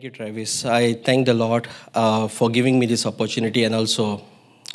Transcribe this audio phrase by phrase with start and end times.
[0.00, 0.64] Thank you, Travis.
[0.64, 4.22] I thank the Lord uh, for giving me this opportunity and also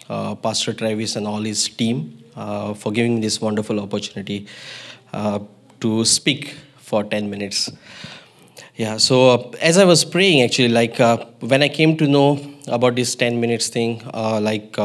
[0.08, 4.46] uh, Pastor Travis and all his team uh, for giving me this wonderful opportunity
[5.14, 5.40] uh,
[5.80, 7.72] to speak for 10 minutes.
[8.76, 12.40] Yeah, so uh, as I was praying, actually, like uh, when I came to know
[12.68, 14.78] about this 10 minutes thing, like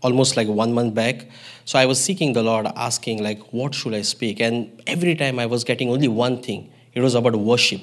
[0.00, 1.26] almost like one month back,
[1.64, 4.38] so I was seeking the Lord, asking, like, what should I speak?
[4.38, 7.80] And every time I was getting only one thing it was about worship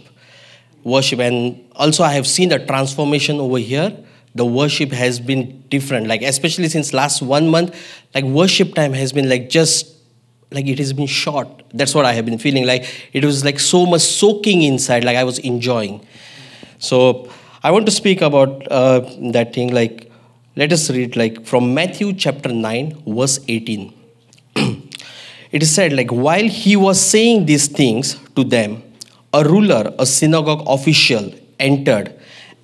[0.86, 1.20] worship.
[1.20, 3.92] And also i have seen the transformation over here.
[4.36, 6.08] The worship has been different.
[6.08, 7.76] Like especially since last one month
[8.14, 9.94] like worship time has been like just
[10.52, 11.48] like it has been short.
[11.74, 12.66] That's what i have been feeling.
[12.66, 15.04] Like it was like so much soaking inside.
[15.04, 16.06] Like i was enjoying.
[16.80, 17.30] So
[17.64, 19.00] i want to speak about uh,
[19.34, 19.74] that thing.
[19.74, 20.12] Like
[20.56, 23.94] let us read like from matthew chapter 9 verse 18
[25.52, 28.82] it is said like while he was saying these things to them
[29.38, 31.26] a ruler, a synagogue official,
[31.60, 32.14] entered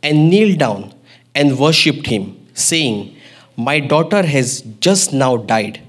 [0.01, 0.93] and kneeled down
[1.35, 3.15] and worshipped him, saying,
[3.55, 5.81] My daughter has just now died.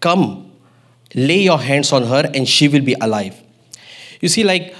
[0.00, 0.50] Come,
[1.14, 3.36] lay your hands on her, and she will be alive.
[4.20, 4.74] You see, like,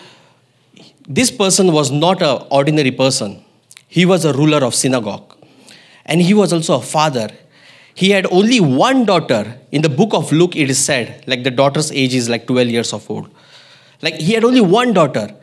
[1.06, 3.44] this person was not an ordinary person.
[3.88, 5.36] He was a ruler of synagogue.
[6.06, 7.28] And he was also a father.
[7.94, 9.58] He had only one daughter.
[9.70, 12.68] In the book of Luke, it is said, like the daughter's age is like 12
[12.68, 13.28] years of old.
[14.02, 15.34] Like he had only one daughter.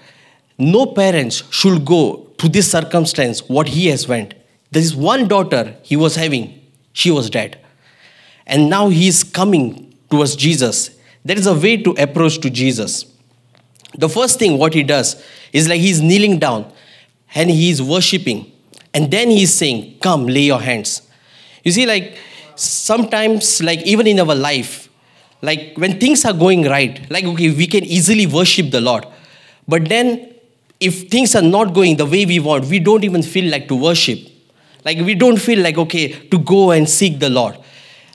[0.57, 4.33] No parents should go to this circumstance what he has went.
[4.71, 6.61] There is one daughter he was having,
[6.93, 7.57] she was dead.
[8.45, 10.91] And now he is coming towards Jesus.
[11.23, 13.05] There is a way to approach to Jesus.
[13.97, 16.71] The first thing what he does is like he's kneeling down
[17.33, 18.51] and he is worshiping.
[18.93, 21.03] And then he's saying, Come, lay your hands.
[21.63, 22.17] You see, like
[22.55, 24.88] sometimes, like even in our life,
[25.41, 29.05] like when things are going right, like okay, we can easily worship the Lord.
[29.67, 30.33] But then
[30.79, 33.75] if things are not going the way we want, we don't even feel like to
[33.75, 34.19] worship.
[34.85, 37.57] Like we don't feel like, okay, to go and seek the Lord.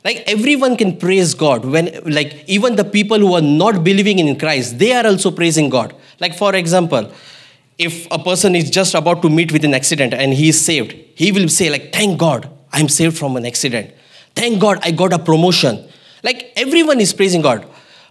[0.02, 4.38] Like everyone can praise God when, like, even the people who are not believing in
[4.38, 5.94] Christ, they are also praising God.
[6.20, 7.10] Like, for example,
[7.78, 10.92] if a person is just about to meet with an accident and he is saved,
[11.14, 13.92] he will say, like, thank God, I'm saved from an accident.
[14.34, 15.88] Thank God, I got a promotion.
[16.24, 17.64] Like, everyone is praising God.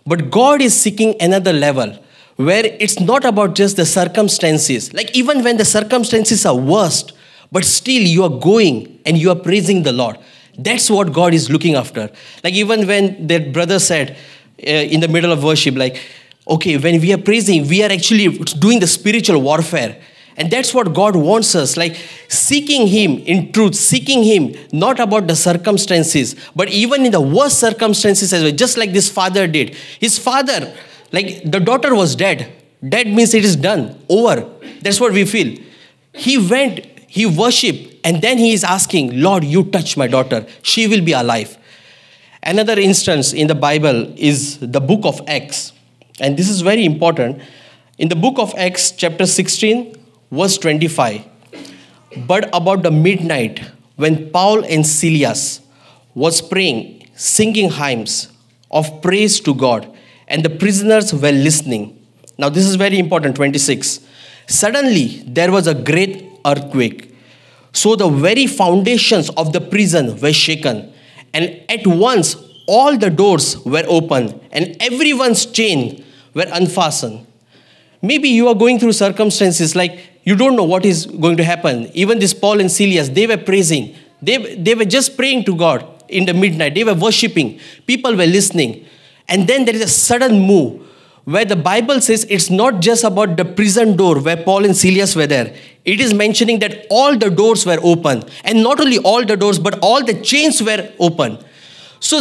[0.06, 1.97] But God is seeking another level
[2.35, 4.94] where it's not about just the circumstances.
[4.94, 7.13] Like, even when the circumstances are worst,
[7.51, 10.18] but still you are going and you are praising the Lord.
[10.57, 12.12] That's what God is looking after.
[12.44, 14.16] Like, even when that brother said
[14.59, 16.00] uh, in the middle of worship, like,
[16.47, 20.00] okay, when we are praising, we are actually doing the spiritual warfare.
[20.35, 21.95] And that's what God wants us, like
[22.27, 27.59] seeking Him in truth, seeking Him not about the circumstances, but even in the worst
[27.59, 29.75] circumstances as well, just like this father did.
[29.99, 30.73] His father,
[31.11, 32.51] like the daughter was dead.
[32.88, 34.49] Dead means it is done, over.
[34.81, 35.57] That's what we feel.
[36.13, 40.45] He went, he worshiped, and then he is asking, Lord, you touch my daughter.
[40.63, 41.57] She will be alive.
[42.41, 45.71] Another instance in the Bible is the book of Acts.
[46.19, 47.41] And this is very important.
[47.97, 49.95] In the book of Acts, chapter 16,
[50.33, 51.25] verse 25.
[52.25, 53.61] But about the midnight,
[53.95, 55.61] when Paul and Silas
[56.16, 58.29] was praying, singing hymns
[58.71, 59.88] of praise to God,
[60.27, 61.99] and the prisoners were listening.
[62.38, 63.99] Now, this is very important 26.
[64.47, 67.15] Suddenly, there was a great earthquake.
[67.71, 70.91] So, the very foundations of the prison were shaken,
[71.33, 72.35] and at once
[72.67, 77.27] all the doors were opened, and everyone's chains were unfastened.
[78.01, 81.89] Maybe you are going through circumstances like you don't know what is going to happen.
[81.94, 83.95] Even this Paul and Silas, they were praising.
[84.22, 86.75] They, they were just praying to God in the midnight.
[86.75, 87.59] They were worshiping.
[87.85, 88.85] People were listening.
[89.28, 90.81] And then there is a sudden move
[91.25, 95.16] where the Bible says it's not just about the prison door where Paul and Silas
[95.16, 95.56] were there.
[95.85, 98.24] It is mentioning that all the doors were open.
[98.44, 101.38] And not only all the doors, but all the chains were open.
[102.00, 102.19] So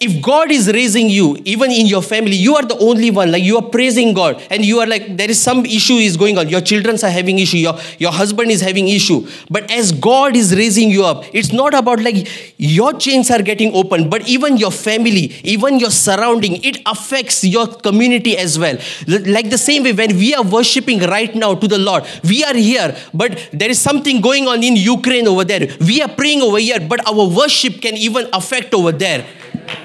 [0.00, 3.42] if God is raising you, even in your family, you are the only one, like
[3.42, 6.48] you are praising God, and you are like, there is some issue is going on.
[6.48, 9.26] Your children are having issue, your, your husband is having issue.
[9.50, 12.28] But as God is raising you up, it's not about like
[12.58, 17.66] your chains are getting open, but even your family, even your surrounding, it affects your
[17.66, 18.76] community as well.
[19.06, 22.54] Like the same way, when we are worshiping right now to the Lord, we are
[22.54, 25.68] here, but there is something going on in Ukraine over there.
[25.80, 29.26] We are praying over here, but our worship can even affect over there.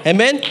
[0.06, 0.42] Amen.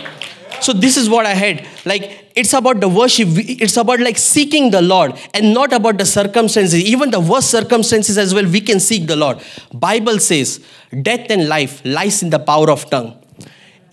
[0.62, 1.68] So this is what I had.
[1.86, 3.28] Like it's about the worship.
[3.31, 6.75] It's about like seeking the Lord and not about the circumstances.
[6.75, 9.40] Even the worst circumstances as well, we can seek the Lord.
[9.74, 10.63] Bible says,
[11.02, 13.18] death and life lies in the power of tongue.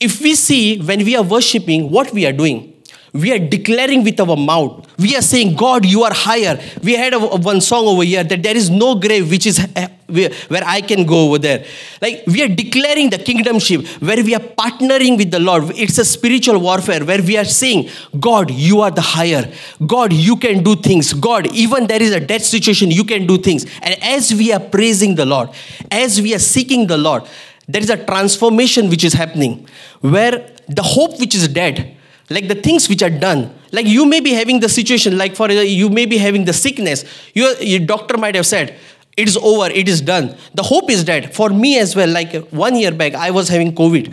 [0.01, 2.75] If we see when we are worshiping, what we are doing,
[3.13, 4.87] We are declaring with our mouth.
[4.99, 6.61] We are saying, God, you are higher.
[6.83, 9.89] We had a, one song over here that there is no grave which is eh,
[10.09, 11.65] where I can go over there.
[12.01, 15.71] Like we are declaring the kingdomship where we are partnering with the Lord.
[15.77, 19.51] It's a spiritual warfare where we are saying, God, you are the higher.
[19.87, 21.13] God, you can do things.
[21.13, 23.65] God, even there is a death situation, you can do things.
[23.83, 25.51] And as we are praising the Lord,
[25.91, 27.25] as we are seeking the Lord,
[27.67, 29.67] there is a transformation which is happening
[30.01, 31.98] where the hope which is dead
[32.31, 33.55] like the things which are done.
[33.73, 37.05] Like you may be having the situation like for you may be having the sickness.
[37.35, 38.77] Your, your doctor might have said
[39.17, 40.37] it is over it is done.
[40.55, 43.75] The hope is dead for me as well like one year back i was having
[43.75, 44.13] covid.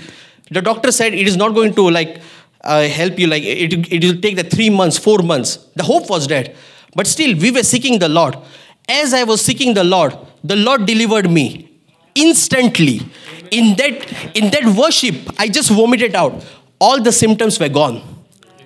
[0.52, 2.22] The doctor said it is not going to like
[2.64, 5.58] uh, help you like it, it will take the three months four months.
[5.76, 6.56] The hope was dead
[6.96, 8.38] but still we were seeking the lord.
[8.88, 11.70] As i was seeking the lord the lord delivered me
[12.16, 13.02] instantly.
[13.52, 16.44] In that in that worship i just vomited out
[16.86, 17.98] all the symptoms were gone.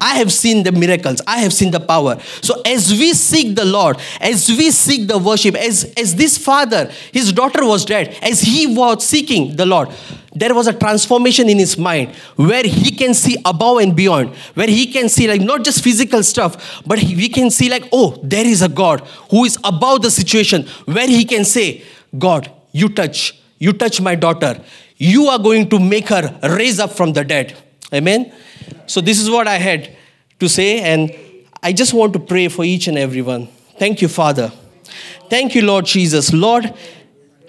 [0.02, 1.22] I have seen the miracles.
[1.28, 2.20] I have seen the power.
[2.42, 6.92] So as we seek the Lord, as we seek the worship, as, as this father,
[7.14, 9.90] his daughter was dead, as he was seeking the Lord,
[10.34, 14.30] there was a transformation in his mind where he can see above and beyond,
[14.60, 17.88] where he can see like not just physical stuff, but he, we can see like,
[17.92, 19.02] oh, there is a God
[19.32, 21.84] who is above the situation, where he can say,
[22.18, 24.62] God, you touch, you touch my daughter.
[24.98, 27.56] You are going to make her raise up from the dead
[27.94, 28.34] Amen?
[28.88, 29.96] So, this is what I had
[30.40, 31.14] to say, and
[31.62, 33.48] I just want to pray for each and everyone.
[33.78, 34.52] Thank you, Father.
[35.30, 36.34] Thank you, Lord Jesus.
[36.34, 36.74] Lord,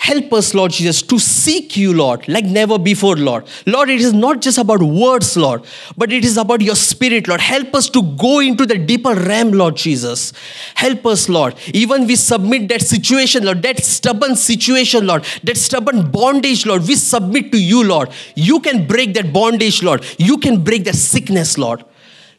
[0.00, 3.46] help us, Lord Jesus, to seek you, Lord, like never before, Lord.
[3.66, 5.62] Lord, it is not just about words, Lord,
[5.96, 7.40] but it is about your spirit, Lord.
[7.40, 10.32] Help us to go into the deeper realm, Lord Jesus.
[10.74, 11.54] Help us, Lord.
[11.74, 16.94] Even we submit that situation, Lord, that stubborn situation, Lord, that stubborn bondage, Lord, we
[16.94, 18.10] submit to you, Lord.
[18.34, 20.04] You can break that bondage, Lord.
[20.18, 21.84] You can break that sickness, Lord.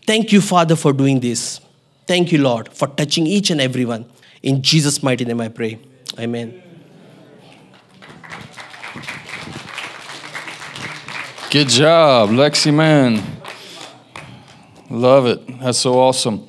[0.08, 1.62] Thank you, Father, for doing this.
[2.08, 4.06] Thank you, Lord, for touching each and everyone.
[4.42, 5.80] In Jesus' mighty name I pray.
[6.19, 6.61] Amen.
[11.51, 13.21] Good job, Laximan.
[14.89, 15.59] Love it.
[15.59, 16.48] That's so awesome.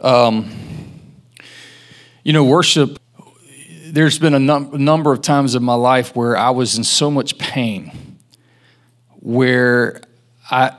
[0.00, 0.50] Um,
[2.24, 2.98] you know, worship,
[3.88, 7.10] there's been a num- number of times in my life where I was in so
[7.10, 8.16] much pain,
[9.16, 10.00] where
[10.50, 10.74] I,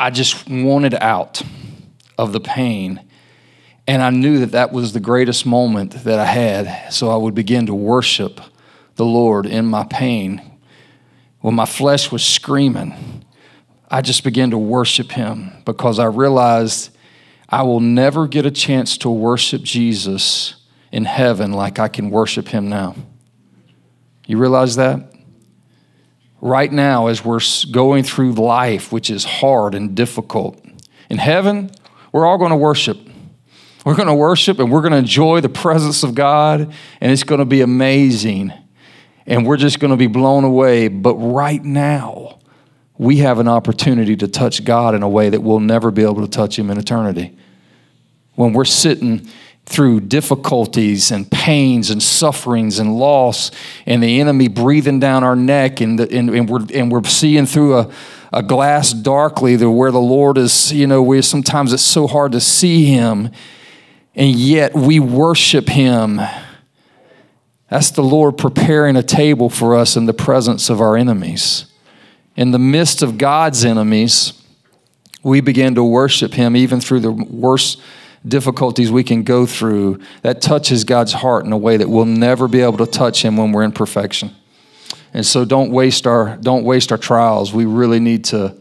[0.00, 1.42] I just wanted out
[2.16, 3.06] of the pain.
[3.86, 6.90] And I knew that that was the greatest moment that I had.
[6.90, 8.40] So I would begin to worship
[8.94, 10.47] the Lord in my pain
[11.40, 13.24] when my flesh was screaming,
[13.90, 16.90] I just began to worship him because I realized
[17.48, 20.56] I will never get a chance to worship Jesus
[20.92, 22.96] in heaven like I can worship him now.
[24.26, 25.12] You realize that?
[26.40, 27.40] Right now, as we're
[27.72, 30.62] going through life, which is hard and difficult,
[31.08, 31.70] in heaven,
[32.12, 32.98] we're all going to worship.
[33.84, 37.24] We're going to worship and we're going to enjoy the presence of God, and it's
[37.24, 38.52] going to be amazing
[39.28, 40.88] and we're just going to be blown away.
[40.88, 42.38] But right now,
[42.96, 46.22] we have an opportunity to touch God in a way that we'll never be able
[46.22, 47.36] to touch Him in eternity.
[48.34, 49.28] When we're sitting
[49.66, 53.50] through difficulties and pains and sufferings and loss,
[53.84, 57.44] and the enemy breathing down our neck, and, the, and, and, we're, and we're seeing
[57.44, 57.90] through a,
[58.32, 62.32] a glass darkly to where the Lord is, you know, where sometimes it's so hard
[62.32, 63.28] to see Him,
[64.14, 66.18] and yet we worship Him
[67.70, 71.66] that's the Lord preparing a table for us in the presence of our enemies.
[72.36, 74.32] In the midst of God's enemies,
[75.22, 77.80] we begin to worship Him even through the worst
[78.26, 80.00] difficulties we can go through.
[80.22, 83.36] That touches God's heart in a way that we'll never be able to touch Him
[83.36, 84.30] when we're in perfection.
[85.12, 87.52] And so don't waste our, don't waste our trials.
[87.52, 88.56] We really need to,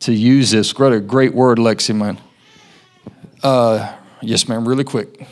[0.00, 0.72] to use this.
[0.72, 2.18] Great, great word, Laximan.
[3.42, 5.26] Uh, yes, ma'am, really quick.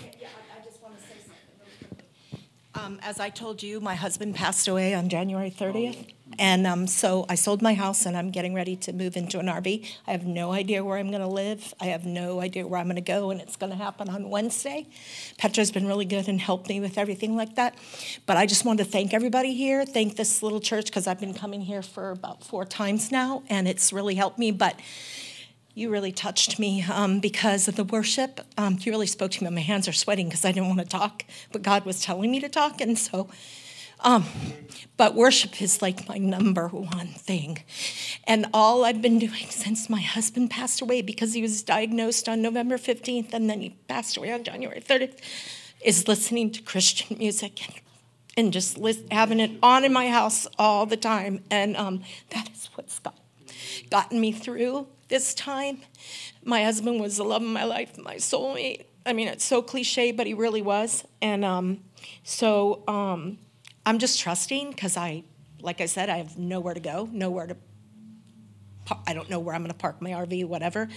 [2.75, 6.13] Um, as I told you, my husband passed away on January 30th.
[6.41, 9.47] And um, so I sold my house and I'm getting ready to move into an
[9.47, 9.89] RV.
[10.09, 11.73] I have no idea where I'm going to live.
[11.79, 14.29] I have no idea where I'm going to go, and it's going to happen on
[14.29, 14.89] Wednesday.
[15.39, 17.77] Petra's been really good and helped me with everything like that.
[18.27, 21.35] But I just want to thank everybody here, thank this little church, because I've been
[21.35, 24.51] coming here for about four times now, and it's really helped me.
[24.51, 24.81] But
[25.76, 28.40] you really touched me um, because of the worship.
[28.56, 29.50] Um, you really spoke to me.
[29.50, 32.40] My hands are sweating because I didn't want to talk, but God was telling me
[32.40, 32.80] to talk.
[32.80, 33.28] And so,
[34.00, 34.25] um,
[34.97, 37.59] but worship is like my number one thing.
[38.25, 42.40] And all I've been doing since my husband passed away, because he was diagnosed on
[42.40, 45.18] November 15th and then he passed away on January 30th,
[45.85, 47.83] is listening to Christian music
[48.35, 51.45] and, just list, having it on in my house all the time.
[51.50, 53.18] And um, that is what's got,
[53.90, 55.81] gotten me through this time.
[56.45, 58.87] My husband was the love of my life, my soulmate.
[59.05, 61.05] I mean, it's so cliche, but he really was.
[61.23, 61.85] And um,
[62.25, 63.39] so um,
[63.85, 65.25] I'm just trusting because I,
[65.61, 67.57] like I said, I have nowhere to go, nowhere to
[69.07, 70.89] I don't know where I'm going to park my RV, whatever.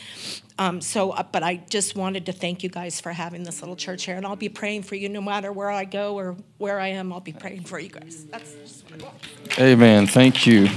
[0.58, 3.75] Um, so, uh, but I just wanted to thank you guys for having this little
[3.75, 6.80] church here, and I'll be praying for you no matter where I go or where
[6.80, 7.12] I am.
[7.12, 8.25] I'll be praying for you guys.
[8.25, 9.60] That's just what I want.
[9.60, 10.08] Amen.
[10.08, 10.70] Thank you.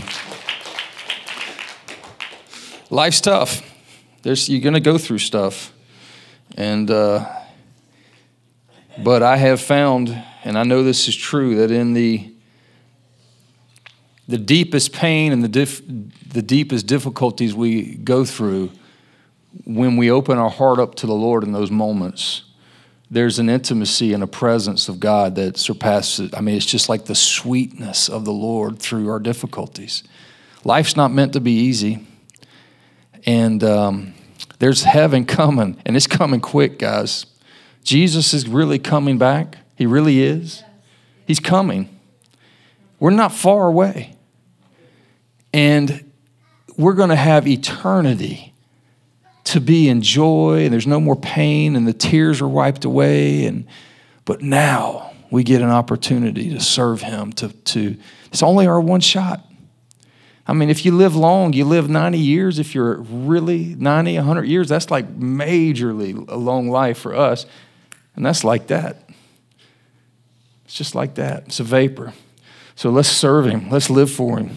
[2.92, 3.62] Life's tough.
[4.20, 5.72] There's you're going to go through stuff,
[6.58, 7.26] and uh,
[9.02, 10.10] but I have found,
[10.44, 12.30] and I know this is true, that in the
[14.28, 15.80] the deepest pain and the, dif-
[16.28, 18.70] the deepest difficulties we go through,
[19.64, 22.42] when we open our heart up to the Lord in those moments,
[23.10, 26.30] there's an intimacy and a presence of God that surpasses.
[26.34, 30.02] I mean, it's just like the sweetness of the Lord through our difficulties.
[30.62, 32.06] Life's not meant to be easy.
[33.26, 34.14] And um,
[34.58, 37.26] there's heaven coming, and it's coming quick, guys.
[37.82, 39.58] Jesus is really coming back.
[39.76, 40.62] He really is.
[41.26, 41.88] He's coming.
[43.00, 44.14] We're not far away.
[45.52, 46.10] And
[46.76, 48.54] we're going to have eternity
[49.44, 53.44] to be in joy, and there's no more pain, and the tears are wiped away.
[53.46, 53.66] And,
[54.24, 57.32] but now we get an opportunity to serve Him.
[57.34, 59.44] To, to, it's only our one shot.
[60.46, 62.58] I mean, if you live long, you live 90 years.
[62.58, 67.46] If you're really 90, 100 years, that's like majorly a long life for us.
[68.16, 69.08] And that's like that.
[70.64, 71.44] It's just like that.
[71.46, 72.12] It's a vapor.
[72.74, 74.56] So let's serve Him, let's live for Him.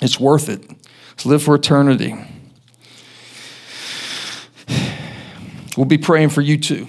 [0.00, 0.68] It's worth it.
[1.10, 2.14] Let's live for eternity.
[5.76, 6.88] We'll be praying for you too.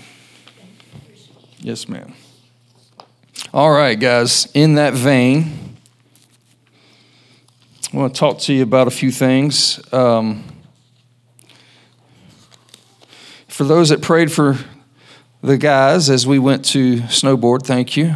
[1.59, 2.13] Yes, ma'am.
[3.53, 5.68] All right, guys, in that vein,
[7.91, 9.81] I want to talk to you about a few things.
[9.91, 10.43] Um,
[13.47, 14.59] for those that prayed for
[15.41, 18.13] the guys as we went to snowboard, thank you.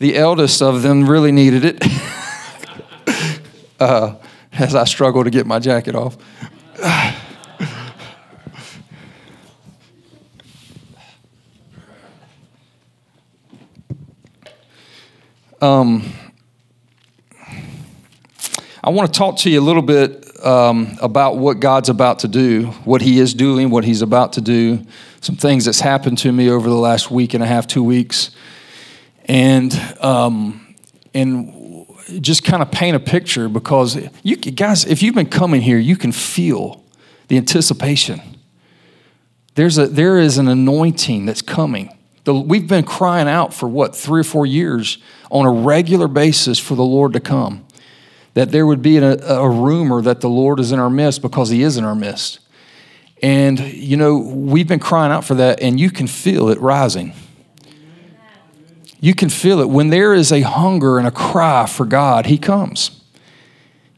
[0.00, 1.80] The eldest of them really needed it.
[3.78, 4.16] uh,
[4.52, 6.16] as I struggle to get my jacket off.
[15.62, 16.12] um,
[18.84, 22.28] I want to talk to you a little bit um, about what God's about to
[22.28, 24.84] do, what He is doing, what He's about to do,
[25.20, 28.32] some things that's happened to me over the last week and a half, two weeks,
[29.26, 30.74] and um,
[31.14, 31.86] and
[32.20, 35.94] just kind of paint a picture because you guys, if you've been coming here, you
[35.94, 36.82] can feel
[37.28, 38.20] the anticipation.
[39.54, 41.96] There's a, there is an anointing that's coming.
[42.24, 44.98] The, we've been crying out for what, three or four years
[45.30, 47.64] on a regular basis for the Lord to come.
[48.34, 51.50] That there would be a, a rumor that the Lord is in our midst because
[51.50, 52.38] He is in our midst.
[53.22, 57.14] And, you know, we've been crying out for that, and you can feel it rising.
[59.00, 59.68] You can feel it.
[59.68, 63.02] When there is a hunger and a cry for God, He comes.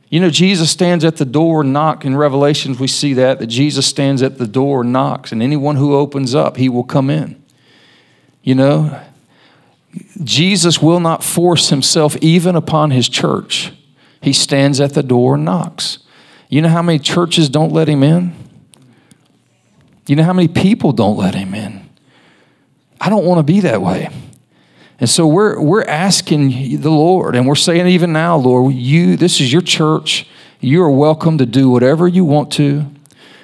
[0.09, 2.07] You know, Jesus stands at the door and knocks.
[2.07, 5.77] In Revelations, we see that, that Jesus stands at the door and knocks, and anyone
[5.77, 7.43] who opens up, He will come in.
[8.43, 9.03] You know,
[10.23, 13.73] Jesus will not force Himself even upon His church.
[14.25, 15.99] He stands at the door and knocks.
[16.49, 18.35] You know how many churches don't let Him in?
[20.07, 21.89] You know how many people don't let Him in?
[22.99, 24.09] I don't want to be that way.
[24.99, 29.43] And so we're, we're asking the Lord, and we're saying even now, Lord, you, this
[29.43, 30.27] is your church.
[30.59, 32.87] You are welcome to do whatever you want to.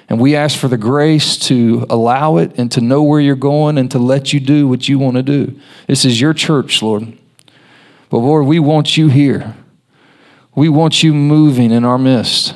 [0.09, 3.77] And we ask for the grace to allow it and to know where you're going
[3.77, 5.59] and to let you do what you want to do.
[5.85, 7.15] This is your church, Lord.
[8.09, 9.55] But Lord, we want you here.
[10.53, 12.55] We want you moving in our midst.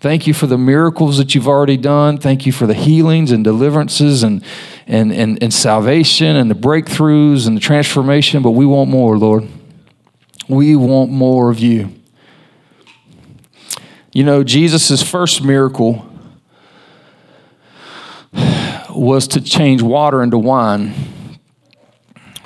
[0.00, 2.18] Thank you for the miracles that you've already done.
[2.18, 4.44] Thank you for the healings and deliverances and,
[4.86, 8.40] and, and, and salvation and the breakthroughs and the transformation.
[8.40, 9.48] But we want more, Lord.
[10.48, 11.92] We want more of you.
[14.12, 16.08] You know, Jesus' first miracle
[18.90, 20.94] was to change water into wine.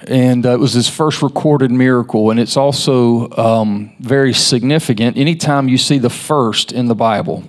[0.06, 5.16] And uh, it was his first recorded miracle, and it's also um, very significant.
[5.16, 7.44] Anytime you see the first in the Bible,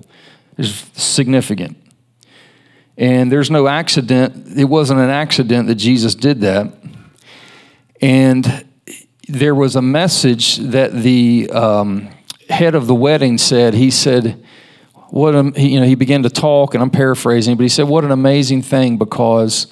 [0.57, 1.77] is significant.
[2.97, 6.71] And there's no accident, it wasn't an accident that Jesus did that.
[8.01, 8.65] And
[9.27, 12.09] there was a message that the um,
[12.49, 13.73] head of the wedding said.
[13.73, 14.43] He said,
[15.13, 18.03] what a, you know, he began to talk, and I'm paraphrasing, but he said, What
[18.03, 19.67] an amazing thing because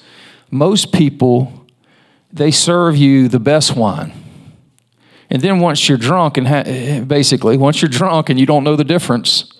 [0.52, 1.61] most people
[2.32, 4.12] they serve you the best wine.
[5.30, 8.76] And then once you're drunk, and ha- basically, once you're drunk and you don't know
[8.76, 9.52] the difference,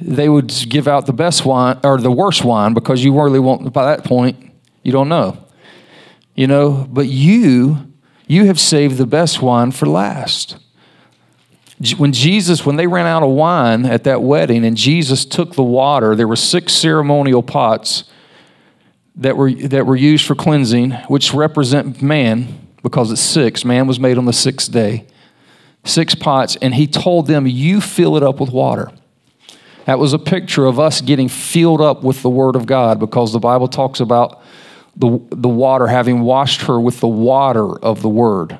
[0.00, 3.72] they would give out the best wine or the worst wine because you really won't,
[3.72, 5.36] by that point, you don't know.
[6.34, 7.92] You know, but you,
[8.28, 10.56] you have saved the best wine for last.
[11.96, 15.62] When Jesus, when they ran out of wine at that wedding and Jesus took the
[15.62, 18.04] water, there were six ceremonial pots
[19.18, 23.64] that were, that were used for cleansing, which represent man because it's six.
[23.64, 25.06] Man was made on the sixth day.
[25.84, 28.90] Six pots, and he told them, You fill it up with water.
[29.86, 33.32] That was a picture of us getting filled up with the Word of God because
[33.32, 34.42] the Bible talks about
[34.94, 38.58] the, the water having washed her with the water of the Word.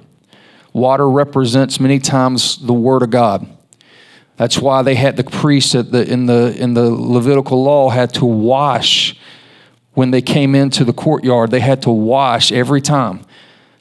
[0.72, 3.46] Water represents many times the Word of God.
[4.36, 8.24] That's why they had the priests the, in, the, in the Levitical law had to
[8.24, 9.17] wash
[9.98, 11.50] when they came into the courtyard.
[11.50, 13.24] They had to wash every time.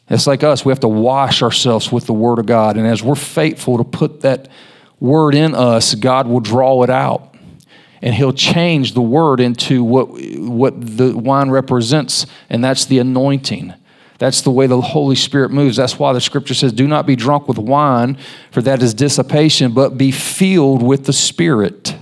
[0.09, 2.75] It's like us, we have to wash ourselves with the Word of God.
[2.75, 4.47] And as we're faithful to put that
[5.00, 7.36] Word in us, God will draw it out.
[8.01, 10.07] And He'll change the Word into what,
[10.39, 13.75] what the wine represents, and that's the anointing.
[14.17, 15.77] That's the way the Holy Spirit moves.
[15.77, 18.17] That's why the scripture says, Do not be drunk with wine,
[18.50, 21.95] for that is dissipation, but be filled with the Spirit.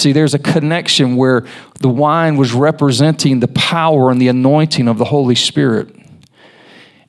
[0.00, 1.46] See, there's a connection where
[1.80, 5.94] the wine was representing the power and the anointing of the Holy Spirit.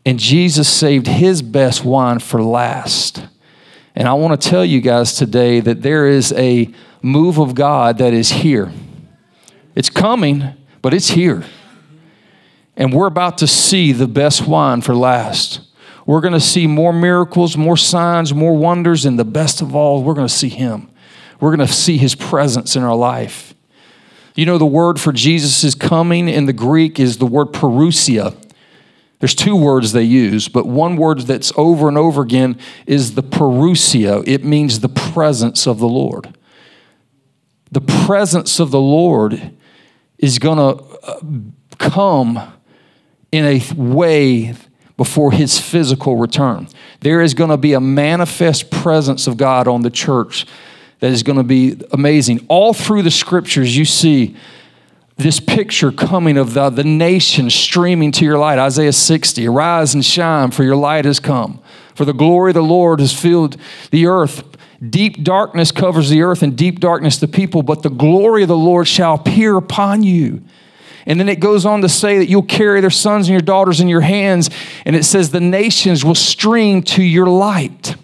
[0.05, 3.25] And Jesus saved his best wine for last.
[3.95, 6.69] And I want to tell you guys today that there is a
[7.01, 8.69] move of God that is here.
[9.73, 11.45] It's coming, but it's here.
[12.75, 15.61] And we're about to see the best wine for last.
[16.05, 20.03] We're going to see more miracles, more signs, more wonders, and the best of all,
[20.03, 20.90] we're going to see Him.
[21.41, 23.53] We're going to see His presence in our life.
[24.35, 28.37] You know, the word for Jesus coming in the Greek is the word parousia.
[29.19, 32.57] There's two words they use, but one word that's over and over again
[32.87, 34.23] is the parousia.
[34.25, 36.35] It means the presence of the Lord.
[37.71, 39.51] The presence of the Lord
[40.17, 41.19] is going to uh,
[41.77, 42.53] come
[43.31, 44.55] in a way
[44.97, 46.67] before his physical return.
[46.99, 50.45] There is going to be a manifest presence of God on the church
[51.01, 52.45] that is going to be amazing.
[52.47, 54.37] All through the scriptures, you see
[55.17, 58.59] this picture coming of the, the nation streaming to your light.
[58.59, 61.59] Isaiah 60, arise and shine, for your light has come.
[61.95, 63.57] For the glory of the Lord has filled
[63.89, 64.43] the earth.
[64.87, 68.57] Deep darkness covers the earth, and deep darkness the people, but the glory of the
[68.57, 70.41] Lord shall appear upon you.
[71.07, 73.81] And then it goes on to say that you'll carry their sons and your daughters
[73.81, 74.51] in your hands,
[74.85, 77.95] and it says the nations will stream to your light.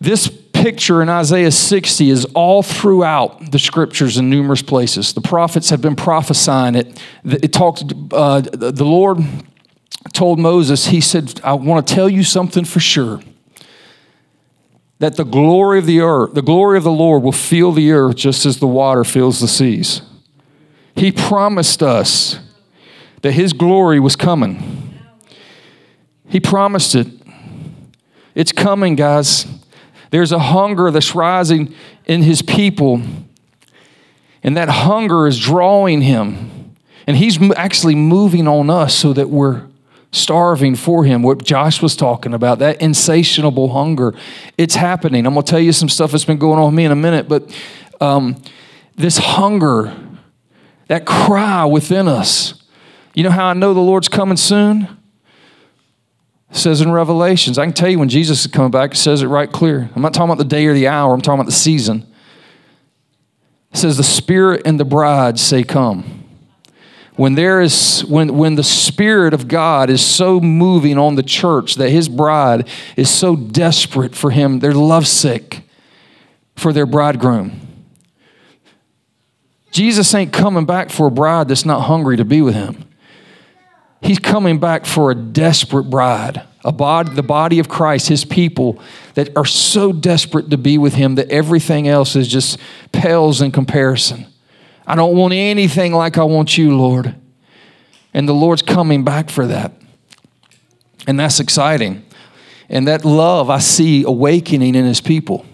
[0.00, 5.12] This picture in Isaiah 60 is all throughout the scriptures in numerous places.
[5.12, 7.02] The prophets have been prophesying it.
[7.24, 9.18] It talks, uh, the Lord
[10.12, 13.20] told Moses, He said, I want to tell you something for sure.
[15.00, 18.14] That the glory of the earth, the glory of the Lord will fill the earth
[18.14, 20.02] just as the water fills the seas.
[20.94, 22.38] He promised us
[23.22, 24.96] that His glory was coming.
[26.28, 27.08] He promised it.
[28.36, 29.44] It's coming, guys.
[30.12, 33.00] There's a hunger that's rising in his people,
[34.42, 36.74] and that hunger is drawing him.
[37.06, 39.66] And he's actually moving on us so that we're
[40.10, 41.22] starving for him.
[41.22, 44.14] What Josh was talking about, that insatiable hunger,
[44.58, 45.26] it's happening.
[45.26, 46.96] I'm going to tell you some stuff that's been going on with me in a
[46.96, 47.50] minute, but
[47.98, 48.36] um,
[48.94, 49.96] this hunger,
[50.88, 52.62] that cry within us.
[53.14, 55.01] You know how I know the Lord's coming soon?
[56.56, 57.58] Says in Revelations.
[57.58, 59.90] I can tell you when Jesus is coming back, it says it right clear.
[59.94, 62.06] I'm not talking about the day or the hour, I'm talking about the season.
[63.72, 66.18] It says, The Spirit and the bride say, Come.
[67.16, 71.74] When there is when when the Spirit of God is so moving on the church
[71.74, 75.62] that his bride is so desperate for him, they're lovesick
[76.56, 77.60] for their bridegroom.
[79.72, 82.84] Jesus ain't coming back for a bride that's not hungry to be with him.
[84.02, 88.82] He's coming back for a desperate bride, a body, the body of Christ, his people
[89.14, 92.58] that are so desperate to be with him that everything else is just
[92.90, 94.26] pales in comparison.
[94.86, 97.14] I don't want anything like I want you, Lord.
[98.12, 99.72] And the Lord's coming back for that.
[101.06, 102.04] And that's exciting.
[102.68, 105.46] And that love I see awakening in his people.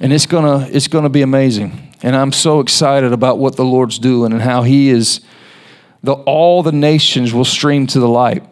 [0.00, 1.94] And it's gonna, it's gonna be amazing.
[2.02, 5.20] And I'm so excited about what the Lord's doing and how he is
[6.06, 8.44] the, all the nations will stream to the light.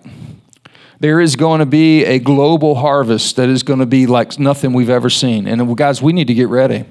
[1.00, 4.72] There is going to be a global harvest that is going to be like nothing
[4.72, 5.46] we've ever seen.
[5.46, 6.84] And guys, we need to get ready.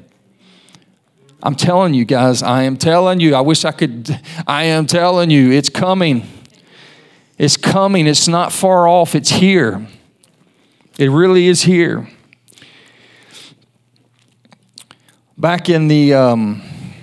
[1.41, 3.35] I'm telling you guys, I am telling you.
[3.35, 6.27] I wish I could, I am telling you, it's coming.
[7.37, 8.07] It's coming.
[8.07, 9.15] It's not far off.
[9.15, 9.85] It's here.
[10.97, 12.07] It really is here.
[15.37, 16.61] back in the, um,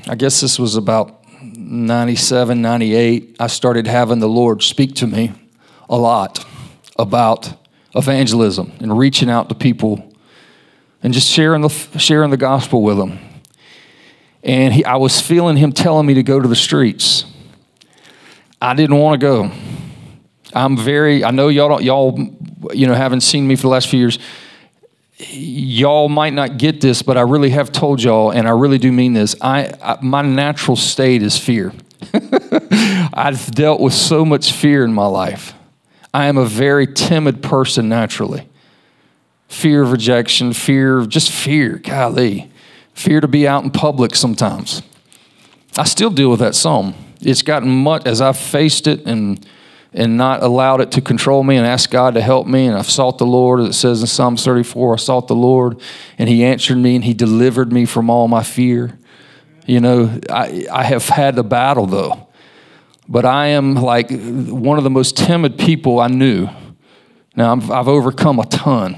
[0.08, 1.19] I guess this was about
[1.70, 5.32] 97, 98, I started having the Lord speak to me
[5.88, 6.44] a lot
[6.98, 7.54] about
[7.94, 10.12] evangelism and reaching out to people
[11.00, 13.20] and just sharing the, sharing the gospel with them.
[14.42, 17.24] And he, I was feeling him telling me to go to the streets.
[18.60, 19.52] I didn't want to go.
[20.52, 22.18] I'm very, I know y'all don't, y'all,
[22.74, 24.18] you know, haven't seen me for the last few years.
[25.28, 28.90] Y'all might not get this, but I really have told y'all, and I really do
[28.90, 29.36] mean this.
[29.40, 31.72] I, I my natural state is fear.
[33.12, 35.54] I've dealt with so much fear in my life.
[36.14, 38.48] I am a very timid person naturally.
[39.48, 42.50] Fear of rejection, fear, of just fear, golly.
[42.94, 44.82] Fear to be out in public sometimes.
[45.76, 46.94] I still deal with that some.
[47.20, 49.46] It's gotten much as I've faced it and
[49.92, 52.66] and not allowed it to control me and asked God to help me.
[52.66, 55.80] And I've sought the Lord, as it says in Psalms 34, I sought the Lord
[56.18, 58.98] and He answered me and He delivered me from all my fear.
[59.66, 62.28] You know, I, I have had the battle though,
[63.08, 66.48] but I am like one of the most timid people I knew.
[67.36, 68.96] Now, i have overcome a ton,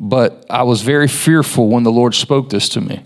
[0.00, 3.04] but I was very fearful when the Lord spoke this to me.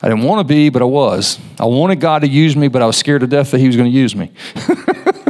[0.00, 1.38] I didn't want to be, but I was.
[1.60, 3.76] I wanted God to use me, but I was scared to death that He was
[3.76, 4.32] going to use me.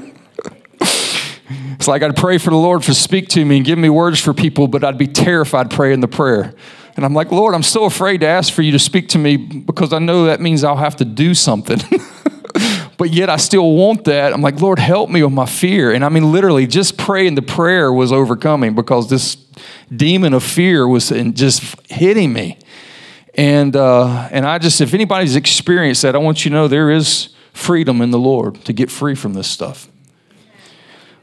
[1.82, 4.20] It's like I'd pray for the Lord to speak to me and give me words
[4.20, 6.54] for people, but I'd be terrified praying the prayer.
[6.94, 9.36] And I'm like, Lord, I'm so afraid to ask for you to speak to me
[9.36, 11.80] because I know that means I'll have to do something.
[12.98, 14.32] but yet I still want that.
[14.32, 15.90] I'm like, Lord, help me with my fear.
[15.90, 19.34] And I mean, literally, just praying the prayer was overcoming because this
[19.90, 22.60] demon of fear was just hitting me.
[23.34, 26.92] And, uh, and I just, if anybody's experienced that, I want you to know there
[26.92, 29.88] is freedom in the Lord to get free from this stuff.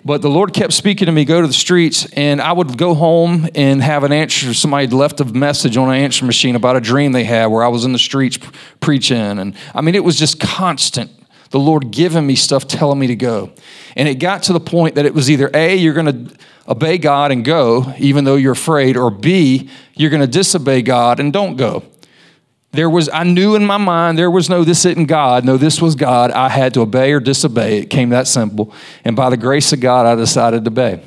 [0.05, 2.93] But the Lord kept speaking to me, go to the streets, and I would go
[2.93, 4.53] home and have an answer.
[4.53, 7.67] Somebody left a message on an answer machine about a dream they had where I
[7.67, 8.39] was in the streets
[8.79, 9.17] preaching.
[9.17, 11.11] And I mean, it was just constant.
[11.49, 13.51] The Lord giving me stuff, telling me to go.
[13.95, 16.35] And it got to the point that it was either A, you're going to
[16.67, 21.19] obey God and go, even though you're afraid, or B, you're going to disobey God
[21.19, 21.83] and don't go.
[22.71, 25.43] There was, I knew in my mind, there was no, this isn't God.
[25.43, 26.29] No, this was God.
[26.31, 27.79] I had to obey or disobey.
[27.79, 28.73] It came that simple.
[29.03, 31.01] And by the grace of God, I decided to obey.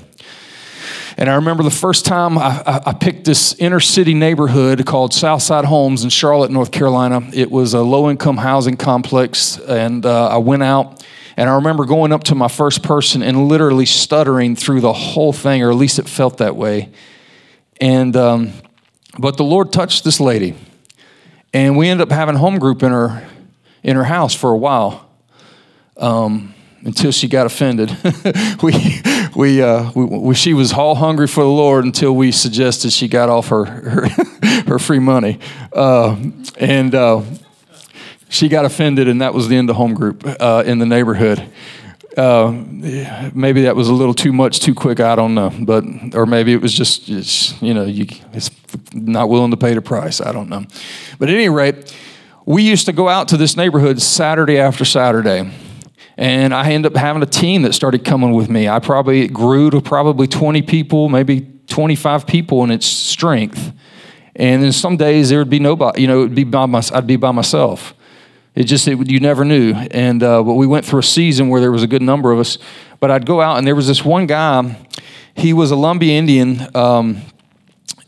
[1.17, 5.67] And I remember the first time I, I, picked this inner city neighborhood called Southside
[5.67, 7.21] Homes in Charlotte, North Carolina.
[7.35, 9.59] It was a low income housing complex.
[9.59, 11.05] And uh, I went out
[11.37, 15.33] and I remember going up to my first person and literally stuttering through the whole
[15.33, 16.91] thing, or at least it felt that way.
[17.81, 18.53] And, um,
[19.19, 20.57] but the Lord touched this lady
[21.53, 23.27] and we ended up having home group in her
[23.83, 25.09] in her house for a while
[25.97, 27.97] um, until she got offended.
[28.63, 29.01] we,
[29.35, 33.29] we, uh, we, she was all hungry for the Lord until we suggested she got
[33.29, 34.09] off her her,
[34.67, 35.39] her free money,
[35.73, 36.17] uh,
[36.59, 37.23] and uh,
[38.29, 41.47] she got offended, and that was the end of home group uh, in the neighborhood.
[42.17, 42.51] Uh,
[43.33, 45.01] maybe that was a little too much, too quick.
[45.01, 48.51] I don't know, but or maybe it was just, it's, you know, you, it's
[48.93, 50.21] not willing to pay the price.
[50.21, 50.65] I don't know,
[51.19, 51.97] but at any rate,
[52.45, 55.51] we used to go out to this neighborhood Saturday after Saturday,
[56.19, 58.69] and I ended up having a team that started coming with me.
[58.69, 63.73] I probably grew to probably 20 people, maybe 25 people in its strength,
[64.37, 66.03] and then some days there would be nobody.
[66.03, 67.95] You know, it'd be by my, I'd be by myself.
[68.55, 69.73] It just, it, you never knew.
[69.73, 72.39] And uh, but we went through a season where there was a good number of
[72.39, 72.59] us.
[73.01, 74.77] But I'd go out, and there was this one guy.
[75.35, 77.23] He was a Lumbee Indian, um,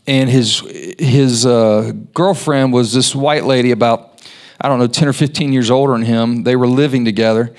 [0.05, 0.59] and his
[0.99, 4.21] his uh, girlfriend was this white lady, about
[4.61, 6.43] I don't know, ten or fifteen years older than him.
[6.43, 7.53] They were living together,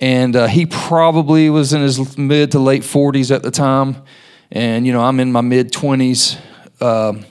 [0.00, 4.02] and uh, he probably was in his mid to late forties at the time,
[4.50, 6.36] and you know I'm in my mid twenties.
[6.80, 7.24] Um,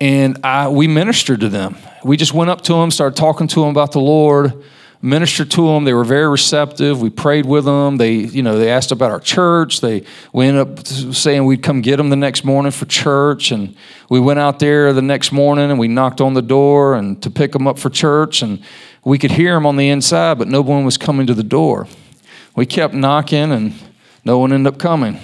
[0.00, 1.76] and I, we ministered to them.
[2.04, 4.62] We just went up to them, started talking to them about the Lord,
[5.02, 5.84] ministered to them.
[5.84, 7.00] They were very receptive.
[7.00, 7.96] We prayed with them.
[7.96, 9.80] They, you know, they asked about our church.
[9.80, 13.50] They, we ended up saying we'd come get them the next morning for church.
[13.50, 13.74] And
[14.08, 17.30] we went out there the next morning and we knocked on the door and to
[17.30, 18.42] pick them up for church.
[18.42, 18.62] And
[19.04, 21.86] we could hear them on the inside, but no one was coming to the door.
[22.54, 23.74] We kept knocking and
[24.24, 25.20] no one ended up coming.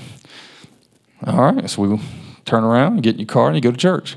[1.26, 2.00] All right, so we
[2.44, 4.16] turn around, get in your car, and you go to church.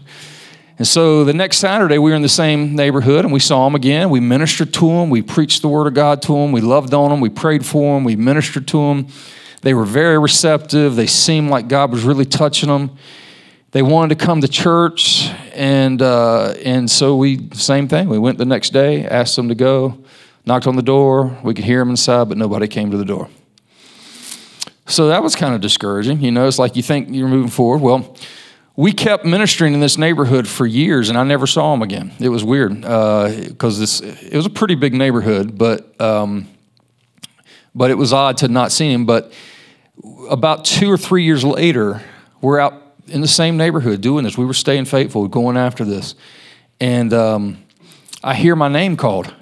[0.77, 3.73] And so the next Saturday, we were in the same neighborhood and we saw them
[3.73, 4.11] again.
[4.11, 5.09] We ministered to them.
[5.09, 6.51] We preached the word of God to them.
[6.51, 7.19] We loved on them.
[7.19, 8.03] We prayed for them.
[8.03, 9.07] We ministered to them.
[9.61, 10.95] They were very receptive.
[10.95, 12.95] They seemed like God was really touching them.
[13.71, 15.29] They wanted to come to church.
[15.53, 18.07] And, uh, and so we, same thing.
[18.07, 19.97] We went the next day, asked them to go,
[20.45, 21.39] knocked on the door.
[21.43, 23.29] We could hear them inside, but nobody came to the door.
[24.85, 26.21] So that was kind of discouraging.
[26.21, 27.81] You know, it's like you think you're moving forward.
[27.81, 28.15] Well,
[28.77, 32.13] we kept ministering in this neighborhood for years, and I never saw him again.
[32.19, 36.47] It was weird because this it was a pretty big neighborhood, but um,
[37.73, 39.07] but it was odd to not see him.
[39.07, 39.33] But
[40.29, 42.03] about two or three years later,
[42.39, 42.75] we're out
[43.07, 44.37] in the same neighborhood doing this.
[44.37, 46.13] We were staying faithful, going after this,
[46.79, 47.57] and um,
[48.23, 49.33] I hear my name called.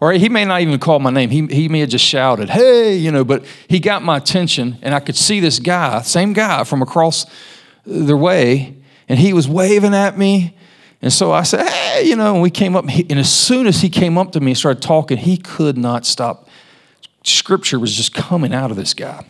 [0.00, 1.28] Or he may not even call my name.
[1.28, 4.94] He, he may have just shouted, hey, you know, but he got my attention, and
[4.94, 7.26] I could see this guy, same guy from across
[7.84, 8.76] their way,
[9.08, 10.56] and he was waving at me.
[11.02, 13.80] And so I said, hey, you know, and we came up, and as soon as
[13.80, 16.48] he came up to me and started talking, he could not stop.
[17.24, 19.24] Scripture was just coming out of this guy.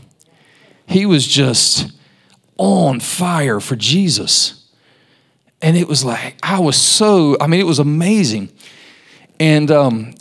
[0.86, 1.92] He was just
[2.58, 4.68] on fire for Jesus.
[5.62, 8.50] And it was like, I was so, I mean, it was amazing.
[9.38, 10.14] And um,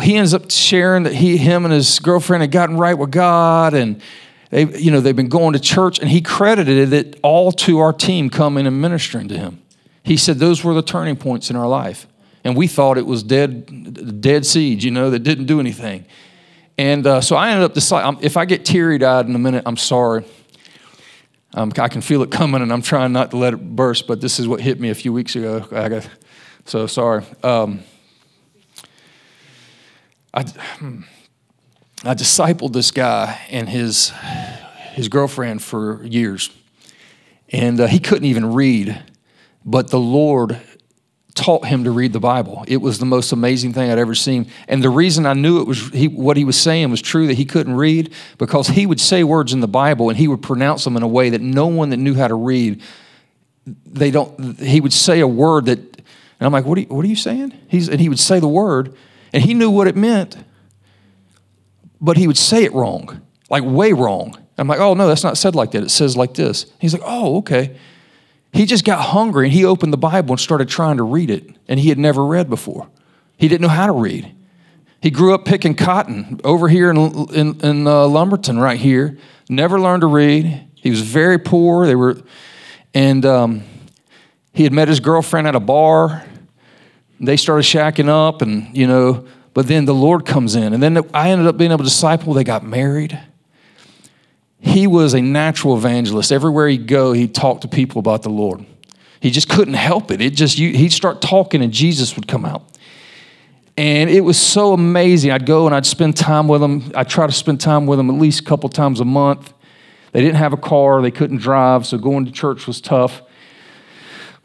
[0.00, 3.74] he ends up sharing that he, him and his girlfriend had gotten right with God
[3.74, 4.02] and
[4.50, 7.92] they, you know, they've been going to church and he credited it all to our
[7.92, 9.62] team coming and ministering to him.
[10.02, 12.06] He said those were the turning points in our life.
[12.44, 16.06] And we thought it was dead, dead seeds, you know, that didn't do anything.
[16.78, 19.64] And uh, so I ended up deciding, if I get teary eyed in a minute,
[19.66, 20.24] I'm sorry.
[21.52, 24.20] Um, I can feel it coming and I'm trying not to let it burst, but
[24.20, 25.60] this is what hit me a few weeks ago.
[25.60, 26.08] Got,
[26.64, 27.24] so sorry.
[27.42, 27.80] Um,
[30.32, 30.44] I,
[32.04, 34.12] I discipled this guy and his,
[34.92, 36.50] his girlfriend for years.
[37.50, 39.02] And uh, he couldn't even read,
[39.64, 40.60] but the Lord
[41.34, 42.64] taught him to read the Bible.
[42.68, 44.50] It was the most amazing thing I'd ever seen.
[44.66, 47.36] And the reason I knew it was he, what he was saying was true that
[47.36, 50.84] he couldn't read because he would say words in the Bible and he would pronounce
[50.84, 52.82] them in a way that no one that knew how to read
[53.86, 57.04] they don't he would say a word that and I'm like what are you, what
[57.04, 57.52] are you saying?
[57.68, 58.94] He's and he would say the word
[59.32, 60.36] and he knew what it meant
[62.00, 64.36] but he would say it wrong, like way wrong.
[64.56, 65.84] I'm like, oh no, that's not said like that.
[65.84, 66.66] It says like this.
[66.80, 67.76] He's like, oh, okay.
[68.52, 71.56] He just got hungry and he opened the Bible and started trying to read it,
[71.68, 72.88] and he had never read before.
[73.36, 74.34] He didn't know how to read.
[75.00, 76.96] He grew up picking cotton over here in,
[77.32, 79.16] in, in uh, Lumberton, right here.
[79.48, 80.68] Never learned to read.
[80.74, 81.86] He was very poor.
[81.86, 82.20] They were,
[82.94, 83.62] and um,
[84.52, 86.24] he had met his girlfriend at a bar.
[87.20, 89.26] They started shacking up, and you know,
[89.58, 90.72] but then the Lord comes in.
[90.72, 92.32] And then I ended up being able to disciple.
[92.32, 93.18] They got married.
[94.60, 96.30] He was a natural evangelist.
[96.30, 98.64] Everywhere he'd go, he'd talk to people about the Lord.
[99.18, 100.20] He just couldn't help it.
[100.20, 102.70] It just you, he'd start talking and Jesus would come out.
[103.76, 105.32] And it was so amazing.
[105.32, 106.92] I'd go and I'd spend time with him.
[106.94, 109.52] I'd try to spend time with him at least a couple times a month.
[110.12, 113.22] They didn't have a car, they couldn't drive, so going to church was tough.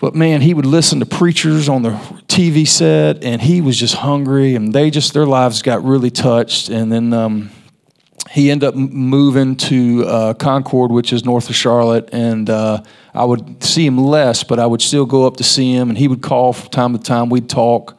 [0.04, 1.92] But man, he would listen to preachers on the
[2.28, 6.68] TV set, and he was just hungry, and they just their lives got really touched.
[6.68, 7.52] And then um,
[8.30, 13.24] he ended up moving to uh, Concord, which is north of Charlotte, and uh, I
[13.24, 16.10] would see him less, but I would still go up to see him, and he
[16.10, 17.30] would call from time to time.
[17.30, 17.98] We'd talk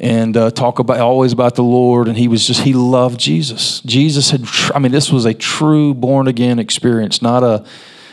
[0.00, 3.78] and uh, talk about always about the Lord, and he was just he loved Jesus.
[3.82, 7.64] Jesus had, I mean, this was a true born again experience, not a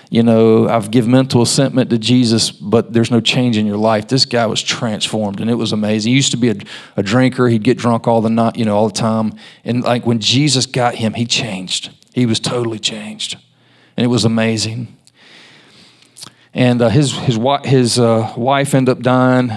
[0.10, 4.08] you know, I've given mental assentment to Jesus, but there's no change in your life.
[4.08, 6.10] This guy was transformed, and it was amazing.
[6.10, 6.56] He used to be a,
[6.98, 7.48] a drinker.
[7.48, 9.34] He'd get drunk all the night, you know, all the time.
[9.64, 11.92] And like when Jesus got him, he changed.
[12.14, 13.38] He was totally changed,
[13.96, 14.98] and it was amazing.
[16.56, 19.52] And uh, his his his uh, wife ended up dying,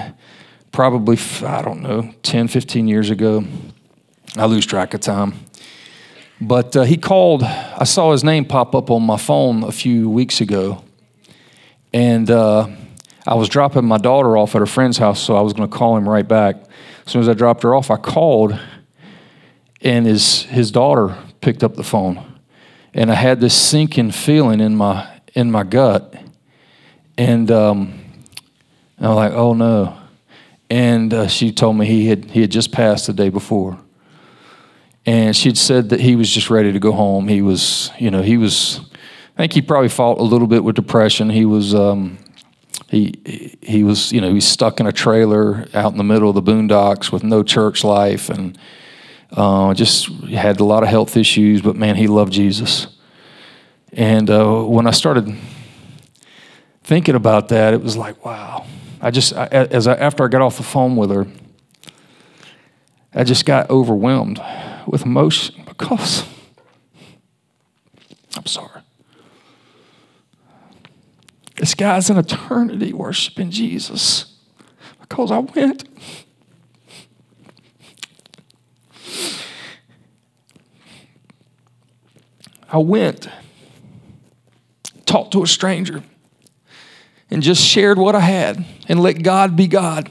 [0.70, 3.44] probably I don't know, 10, 15 years ago.
[4.36, 5.34] I lose track of time.
[6.44, 10.10] But uh, he called, I saw his name pop up on my phone a few
[10.10, 10.82] weeks ago.
[11.92, 12.68] And uh,
[13.24, 15.76] I was dropping my daughter off at her friend's house, so I was going to
[15.76, 16.56] call him right back.
[17.06, 18.58] As soon as I dropped her off, I called,
[19.82, 22.40] and his, his daughter picked up the phone.
[22.92, 26.12] And I had this sinking feeling in my, in my gut.
[27.16, 28.00] And um,
[29.00, 29.96] I was like, oh no.
[30.68, 33.78] And uh, she told me he had, he had just passed the day before
[35.04, 37.28] and she'd said that he was just ready to go home.
[37.28, 38.80] He was, you know, he was.
[39.36, 41.30] I think he probably fought a little bit with depression.
[41.30, 42.18] He was, um,
[42.88, 46.34] he he was, you know, he's stuck in a trailer out in the middle of
[46.34, 48.58] the boondocks with no church life, and
[49.32, 51.62] uh, just had a lot of health issues.
[51.62, 52.86] But man, he loved Jesus.
[53.94, 55.36] And uh, when I started
[56.82, 58.64] thinking about that, it was like, wow.
[59.00, 61.26] I just, I, as I, after I got off the phone with her,
[63.14, 64.40] I just got overwhelmed
[64.86, 66.24] with emotion because
[68.36, 68.82] I'm sorry.
[71.56, 74.36] This guy's in eternity worshiping Jesus
[75.00, 75.84] because I went.
[82.72, 83.28] I went,
[85.04, 86.02] talked to a stranger,
[87.30, 90.10] and just shared what I had and let God be God.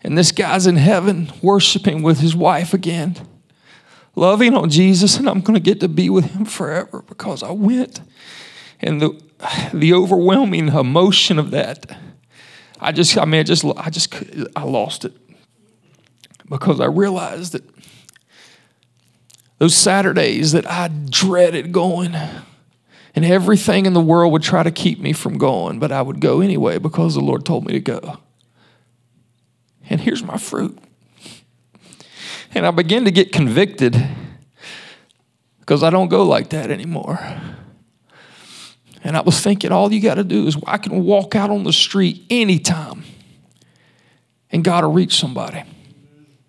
[0.00, 3.16] And this guy's in heaven worshiping with his wife again,
[4.14, 7.50] loving on Jesus, and I'm going to get to be with him forever because I
[7.50, 8.00] went.
[8.80, 9.20] And the,
[9.72, 11.96] the overwhelming emotion of that,
[12.80, 14.14] I just, I mean, I just, I just,
[14.56, 15.12] I lost it
[16.48, 17.62] because I realized that
[19.58, 22.14] those Saturdays that I dreaded going,
[23.14, 26.20] and everything in the world would try to keep me from going, but I would
[26.20, 28.18] go anyway because the Lord told me to go.
[29.88, 30.78] And here's my fruit.
[32.54, 33.96] And I begin to get convicted
[35.60, 37.18] because I don't go like that anymore.
[39.02, 41.64] And I was thinking, all you got to do is I can walk out on
[41.64, 43.04] the street anytime
[44.50, 45.62] and God will reach somebody.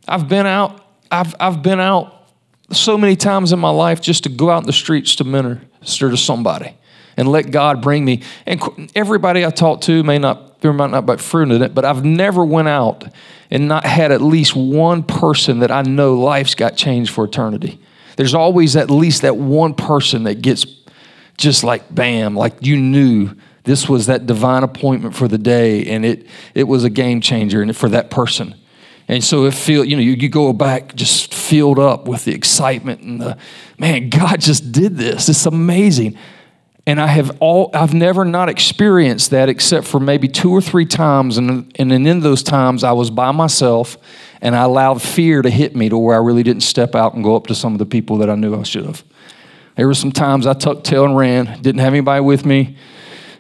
[0.08, 2.30] I've been out, I've, I've been out
[2.72, 6.12] so many times in my life just to go out in the streets to minister
[6.12, 6.76] to somebody
[7.18, 8.22] and let God bring me.
[8.46, 11.86] And everybody I talk to may not, there might not be fruit in it, but
[11.86, 13.06] I've never went out
[13.52, 17.80] and not had at least one person that I know life's got changed for eternity.
[18.18, 20.66] There's always at least that one person that gets
[21.38, 26.06] just like bam, like you knew this was that divine appointment for the day and
[26.06, 28.56] it it was a game changer and for that person.
[29.08, 32.34] And so it feel, you know, you, you go back just filled up with the
[32.34, 33.38] excitement and the
[33.78, 35.30] man, God just did this.
[35.30, 36.18] It's amazing.
[36.88, 40.86] And I have all I've never not experienced that except for maybe two or three
[40.86, 41.38] times.
[41.38, 43.98] And, and in those times I was by myself
[44.42, 47.24] and I allowed fear to hit me to where I really didn't step out and
[47.24, 49.04] go up to some of the people that I knew I should have.
[49.76, 52.78] There were some times I tucked tail and ran, didn't have anybody with me.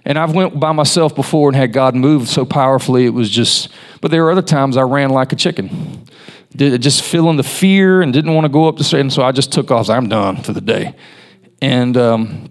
[0.03, 3.69] And I've went by myself before and had God move so powerfully it was just.
[4.01, 6.05] But there were other times I ran like a chicken,
[6.55, 8.97] Did, just feeling the fear and didn't want to go up to.
[8.97, 9.89] And so I just took off.
[9.89, 10.95] I'm done for the day.
[11.61, 12.49] And um,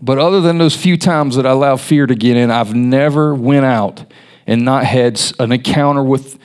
[0.00, 3.34] but other than those few times that I allowed fear to get in, I've never
[3.34, 4.04] went out
[4.46, 6.38] and not had an encounter with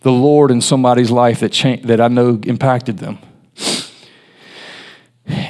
[0.00, 1.52] the Lord in somebody's life that
[1.84, 3.18] that I know impacted them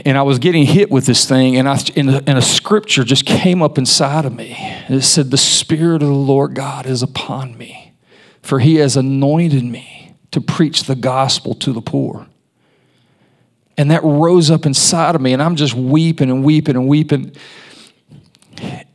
[0.04, 3.04] and I was getting hit with this thing, and, I, and, a, and a scripture
[3.04, 4.54] just came up inside of me.
[4.58, 7.94] And it said, The Spirit of the Lord God is upon me,
[8.42, 12.26] for he has anointed me to preach the gospel to the poor.
[13.78, 17.32] And that rose up inside of me, and I'm just weeping and weeping and weeping.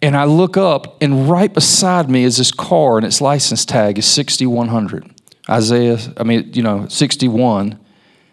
[0.02, 3.98] And I look up, and right beside me is this car, and its license tag
[3.98, 5.10] is 6100.
[5.50, 7.80] Isaiah, I mean, you know, 61,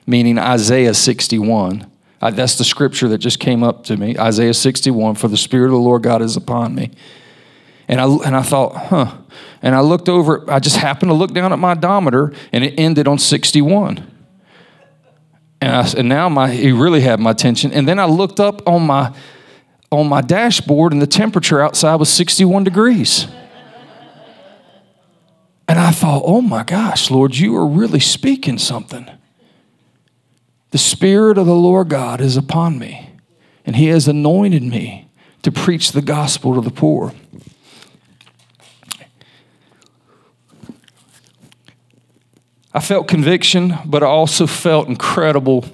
[0.06, 1.90] meaning Isaiah 61.
[2.20, 5.66] I, that's the scripture that just came up to me Isaiah 61 For the Spirit
[5.66, 6.90] of the Lord God is upon me.
[7.86, 9.18] And I, and I thought, huh.
[9.60, 12.74] And I looked over, I just happened to look down at my odometer and it
[12.78, 14.10] ended on 61.
[15.64, 17.72] And, I, and now my, he really had my attention.
[17.72, 19.14] And then I looked up on my,
[19.90, 23.26] on my dashboard and the temperature outside was 61 degrees.
[25.66, 29.08] And I thought, oh my gosh, Lord, you are really speaking something.
[30.72, 33.08] The Spirit of the Lord God is upon me,
[33.64, 35.08] and He has anointed me
[35.42, 37.14] to preach the gospel to the poor.
[42.74, 45.64] I felt conviction, but I also felt incredible.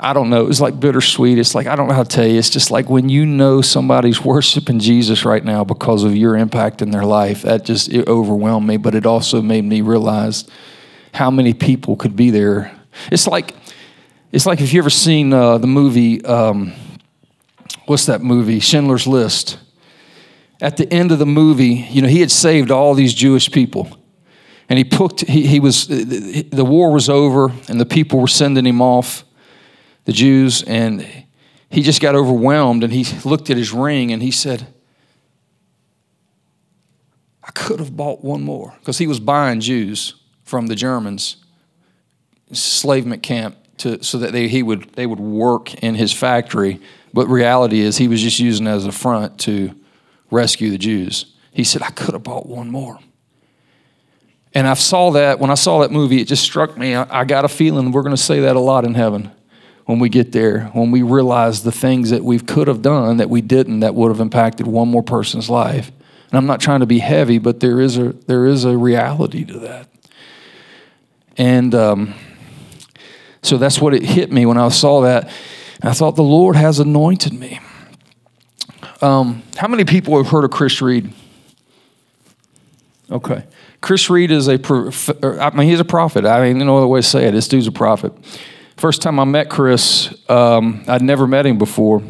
[0.00, 0.40] I don't know.
[0.40, 1.36] It was like bittersweet.
[1.36, 2.38] It's like, I don't know how to tell you.
[2.38, 6.80] It's just like when you know somebody's worshiping Jesus right now because of your impact
[6.80, 10.48] in their life, that just it overwhelmed me, but it also made me realize
[11.12, 12.74] how many people could be there.
[13.10, 13.54] It's like
[14.32, 16.72] it's like if you ever seen uh, the movie, um,
[17.84, 18.60] what's that movie?
[18.60, 19.58] Schindler's List.
[20.62, 23.98] At the end of the movie, you know, he had saved all these Jewish people.
[24.68, 28.64] And he put, he, he was, the war was over and the people were sending
[28.64, 29.24] him off,
[30.04, 31.06] the Jews, and
[31.68, 34.66] he just got overwhelmed and he looked at his ring and he said,
[37.42, 38.74] I could have bought one more.
[38.78, 41.36] Because he was buying Jews from the Germans,
[42.48, 46.80] enslavement camp to, so that they, he would, they would work in his factory.
[47.12, 49.74] But reality is, he was just using it as a front to
[50.30, 51.26] rescue the Jews.
[51.52, 52.98] He said, I could have bought one more.
[54.54, 56.94] And I saw that, when I saw that movie, it just struck me.
[56.94, 59.30] I, got a feeling we're going to say that a lot in heaven
[59.86, 63.30] when we get there, when we realize the things that we could have done that
[63.30, 65.90] we didn't that would have impacted one more person's life.
[66.30, 69.44] And I'm not trying to be heavy, but there is a, there is a reality
[69.44, 69.88] to that.
[71.36, 72.14] And, um,
[73.42, 75.30] so that's what it hit me when I saw that.
[75.82, 77.58] I thought, the Lord has anointed me.
[79.00, 81.12] Um, how many people have heard of Chris Reed?
[83.12, 83.44] Okay.
[83.82, 84.54] Chris Reed is a,
[85.40, 86.24] I mean, he's a prophet.
[86.24, 87.32] I mean, no other way to say it.
[87.32, 88.12] This dude's a prophet.
[88.76, 92.02] First time I met Chris, um, I'd never met him before.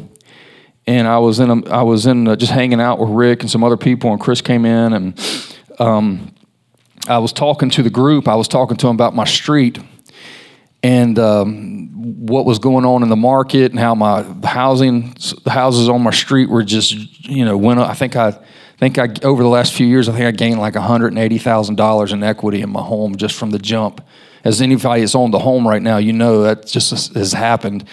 [0.86, 3.50] and I was in a, I was in a, just hanging out with Rick and
[3.50, 5.48] some other people, and Chris came in, and
[5.78, 6.32] um,
[7.08, 8.28] I was talking to the group.
[8.28, 9.78] I was talking to him about my street
[10.82, 15.14] and um, what was going on in the market and how my housing
[15.46, 16.94] houses on my street were just
[17.28, 17.88] you know went up.
[17.88, 18.38] I think I
[18.78, 22.60] think I over the last few years I think I gained like $180,000 in equity
[22.62, 24.04] in my home just from the jump.
[24.44, 27.84] As anybody that's owned the home right now, you know that just has happened.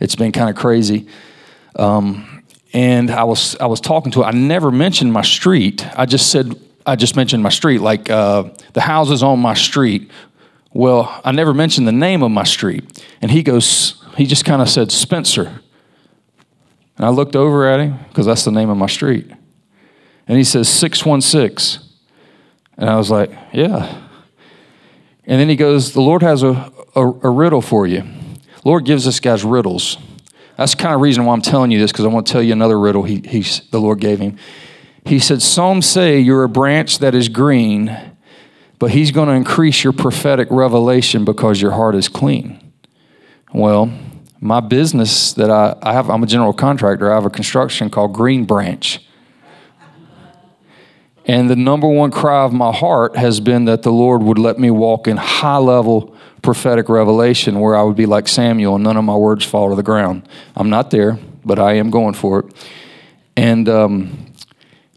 [0.00, 1.06] It's been kind of crazy.
[1.76, 5.86] Um, and I was I was talking to I never mentioned my street.
[5.98, 6.54] I just said
[6.88, 10.10] I just mentioned my street, like uh, the houses on my street.
[10.72, 13.04] Well, I never mentioned the name of my street.
[13.20, 15.60] And he goes, he just kind of said Spencer.
[16.96, 19.30] And I looked over at him because that's the name of my street.
[20.28, 21.82] And he says 616.
[22.76, 24.02] And I was like, yeah.
[25.26, 28.04] And then he goes, the Lord has a, a, a riddle for you.
[28.64, 29.98] Lord gives us guys riddles.
[30.56, 32.52] That's kind of reason why I'm telling you this because I want to tell you
[32.52, 34.38] another riddle he, he, the Lord gave him.
[35.04, 37.96] He said, Some say you're a branch that is green,
[38.78, 42.72] but He's going to increase your prophetic revelation because your heart is clean.
[43.54, 43.90] Well,
[44.40, 47.10] my business that I, I have, I'm a general contractor.
[47.10, 49.00] I have a construction called Green Branch.
[51.28, 54.58] And the number one cry of my heart has been that the Lord would let
[54.58, 58.96] me walk in high level prophetic revelation where I would be like Samuel and none
[58.96, 60.26] of my words fall to the ground.
[60.56, 62.68] I'm not there, but I am going for it.
[63.36, 64.32] And, um,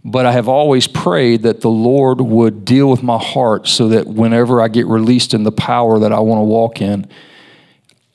[0.06, 4.08] but I have always prayed that the Lord would deal with my heart so that
[4.08, 7.08] whenever I get released in the power that I want to walk in,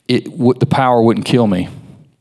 [0.07, 0.25] it,
[0.59, 1.69] the power wouldn't kill me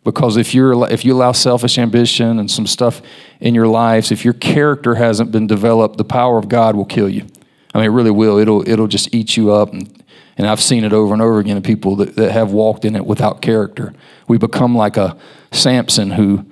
[0.07, 3.03] because if you're if you allow selfish ambition and some stuff
[3.41, 7.09] in your lives if your character hasn't been developed the power of god will kill
[7.09, 7.27] you.
[7.75, 8.39] I mean it really will.
[8.39, 9.73] It'll it'll just eat you up.
[9.73, 10.03] And,
[10.39, 12.95] and i've seen it over and over again in people that, that have walked in
[12.95, 13.93] it without character.
[14.29, 15.19] We become like a
[15.51, 16.47] samson who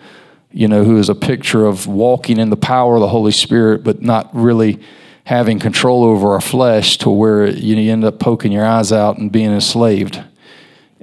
[0.51, 3.85] you know who is a picture of walking in the power of the holy spirit
[3.85, 4.81] but not really
[5.27, 9.31] having control over our flesh to where you end up poking your eyes out and
[9.31, 10.23] being enslaved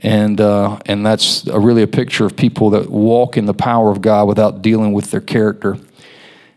[0.04, 3.92] and uh, and that's a, really a picture of people that walk in the power
[3.92, 5.78] of God without dealing with their character.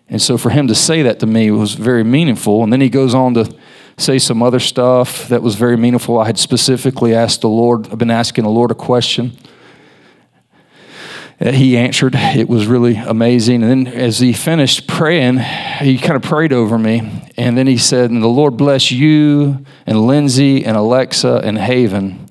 [0.08, 2.62] And so for him to say that to me was very meaningful.
[2.62, 3.54] And then he goes on to
[3.96, 6.18] say some other stuff that was very meaningful.
[6.18, 9.36] I had specifically asked the Lord, I've been asking the Lord a question.
[11.40, 12.14] He answered.
[12.14, 13.62] It was really amazing.
[13.62, 15.38] And then as he finished praying,
[15.80, 17.28] he kind of prayed over me.
[17.36, 22.23] And then he said, And the Lord bless you and Lindsay and Alexa and Haven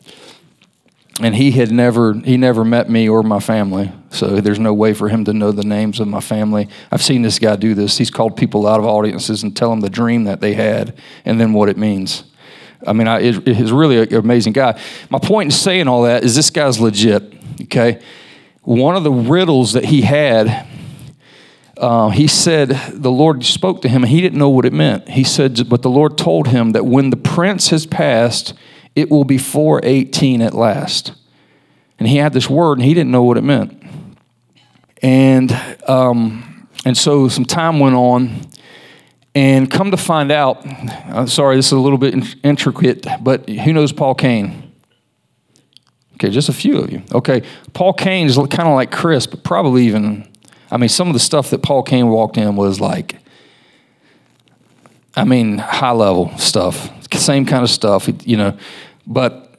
[1.21, 3.91] and he had never he never met me or my family.
[4.09, 6.69] So there's no way for him to know the names of my family.
[6.91, 7.97] I've seen this guy do this.
[7.97, 11.39] He's called people out of audiences and tell them the dream that they had and
[11.39, 12.23] then what it means.
[12.85, 14.79] I mean I, it, he's really an amazing guy.
[15.09, 17.33] My point in saying all that is this guy's legit
[17.63, 18.01] okay?
[18.63, 20.67] One of the riddles that he had
[21.77, 25.09] uh, he said the lord spoke to him and he didn't know what it meant.
[25.09, 28.55] He said but the lord told him that when the prince has passed
[28.95, 31.13] it will be 418 at last.
[31.99, 33.81] And he had this word and he didn't know what it meant.
[35.01, 35.51] And,
[35.87, 38.41] um, and so some time went on.
[39.35, 40.63] And come to find out,
[41.07, 42.13] I'm sorry, this is a little bit
[42.43, 44.71] intricate, but who knows Paul Cain?
[46.15, 47.01] Okay, just a few of you.
[47.11, 47.41] Okay,
[47.73, 50.31] Paul Cain is kind of like Chris, but probably even,
[50.69, 53.17] I mean, some of the stuff that Paul Cain walked in was like,
[55.15, 58.57] I mean, high level stuff same kind of stuff, you know.
[59.05, 59.55] But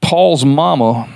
[0.00, 1.08] Paul's mama,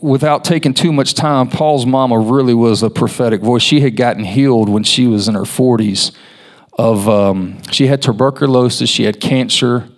[0.00, 3.62] without taking too much time, Paul's mama really was a prophetic voice.
[3.62, 6.14] She had gotten healed when she was in her 40s.
[6.72, 9.88] Of um, she had tuberculosis, she had cancer,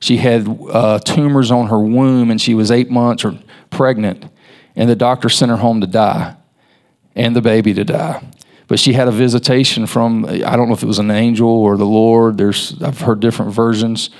[0.00, 3.38] she had uh, tumors on her womb, and she was eight months or
[3.70, 4.26] pregnant,
[4.74, 6.36] and the doctor sent her home to die,
[7.14, 8.22] and the baby to die
[8.68, 11.76] but she had a visitation from I don't know if it was an angel or
[11.76, 12.38] the Lord.
[12.38, 14.10] There's I've heard different versions,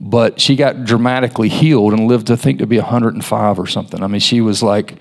[0.00, 4.02] but she got dramatically healed and lived to think to be 105 or something.
[4.02, 4.96] I mean, she was like,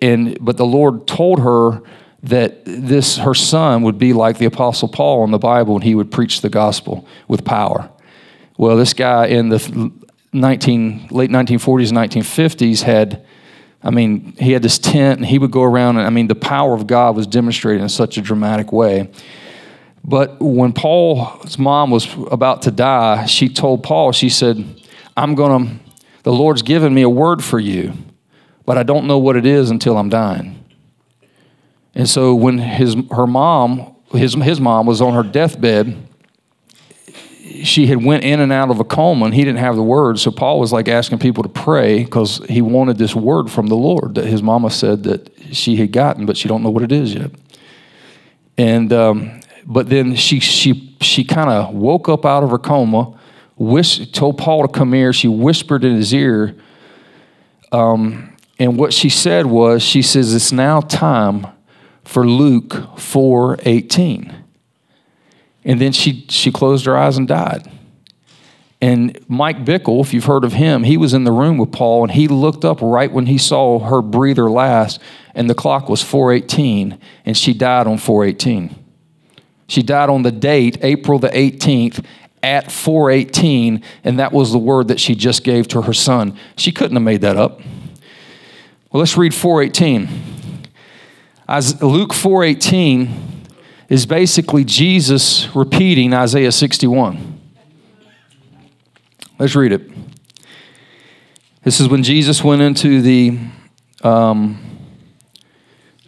[0.00, 1.82] and but the Lord told her
[2.22, 5.94] that this her son would be like the apostle Paul in the Bible and he
[5.94, 7.90] would preach the gospel with power.
[8.58, 9.90] Well, this guy in the
[10.32, 13.24] 19 late 1940s 1950s had
[13.84, 16.34] I mean, he had this tent and he would go around, and I mean, the
[16.34, 19.10] power of God was demonstrated in such a dramatic way.
[20.04, 24.64] But when Paul's mom was about to die, she told Paul, she said,
[25.16, 25.74] I'm going to,
[26.22, 27.92] the Lord's given me a word for you,
[28.64, 30.64] but I don't know what it is until I'm dying.
[31.94, 35.96] And so when his, her mom, his, his mom was on her deathbed,
[37.62, 40.18] she had went in and out of a coma and he didn't have the word.
[40.18, 43.74] So paul was like asking people to pray because he wanted this word from the
[43.74, 46.92] lord that his mama said that she had gotten but she don't know what it
[46.92, 47.30] is yet.
[48.58, 53.18] And um, but then she she she kind of woke up out of her coma
[54.12, 55.12] told paul to come here.
[55.12, 56.56] She whispered in his ear
[57.70, 61.46] um, and what she said was she says it's now time
[62.04, 64.41] for luke 418
[65.64, 67.70] and then she, she closed her eyes and died.
[68.80, 72.02] And Mike Bickle, if you've heard of him, he was in the room with Paul
[72.02, 75.00] and he looked up right when he saw her breather last,
[75.34, 78.74] and the clock was 418, and she died on 418.
[79.68, 82.04] She died on the date, April the 18th,
[82.42, 86.36] at 418, and that was the word that she just gave to her son.
[86.56, 87.60] She couldn't have made that up.
[88.90, 90.08] Well, let's read 418.
[91.48, 93.41] As Luke 418
[93.92, 97.38] is basically Jesus repeating Isaiah 61.
[99.38, 99.82] Let's read it.
[101.62, 103.38] This is when Jesus went into the,
[104.02, 104.58] um,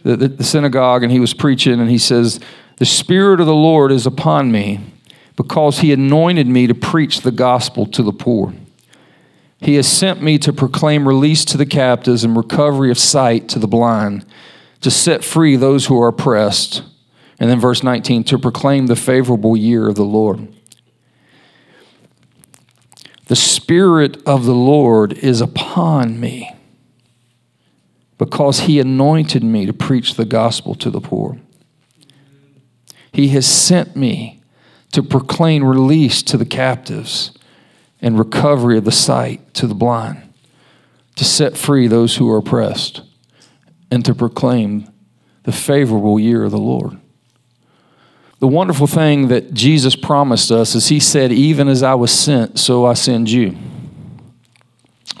[0.01, 2.39] the, the, synagogue and he was preaching, and he says,
[2.77, 4.79] The Spirit of the Lord is upon me
[5.35, 8.55] because he anointed me to preach the gospel to the poor.
[9.59, 13.59] He has sent me to proclaim release to the captives and recovery of sight to
[13.59, 14.25] the blind,
[14.81, 16.81] to set free those who are oppressed
[17.39, 20.47] and then verse 19, to proclaim the favorable year of the Lord.
[23.27, 26.55] The Spirit of the Lord is upon me
[28.17, 31.39] because he anointed me to preach the gospel to the poor.
[33.11, 34.41] He has sent me
[34.91, 37.31] to proclaim release to the captives
[38.01, 40.21] and recovery of the sight to the blind,
[41.15, 43.01] to set free those who are oppressed,
[43.89, 44.87] and to proclaim
[45.43, 46.99] the favorable year of the Lord.
[48.39, 52.59] The wonderful thing that Jesus promised us is He said, Even as I was sent,
[52.59, 53.57] so I send you.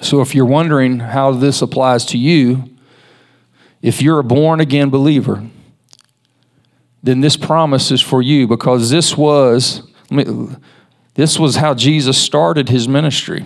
[0.01, 2.69] So if you're wondering how this applies to you,
[3.81, 5.43] if you're a born again believer,
[7.01, 9.83] then this promise is for you because this was
[11.15, 13.45] this was how Jesus started his ministry.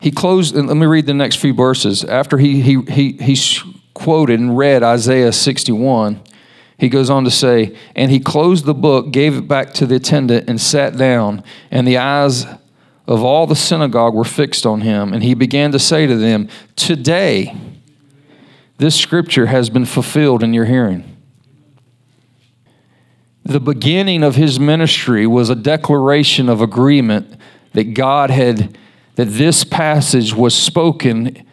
[0.00, 2.02] He closed, and let me read the next few verses.
[2.04, 3.36] After he, he, he, he
[3.92, 6.22] quoted and read Isaiah 61,
[6.80, 9.96] he goes on to say, And he closed the book, gave it back to the
[9.96, 11.44] attendant, and sat down.
[11.70, 12.46] And the eyes
[13.06, 15.12] of all the synagogue were fixed on him.
[15.12, 17.54] And he began to say to them, Today,
[18.78, 21.04] this scripture has been fulfilled in your hearing.
[23.44, 27.38] The beginning of his ministry was a declaration of agreement
[27.74, 28.78] that God had,
[29.16, 31.46] that this passage was spoken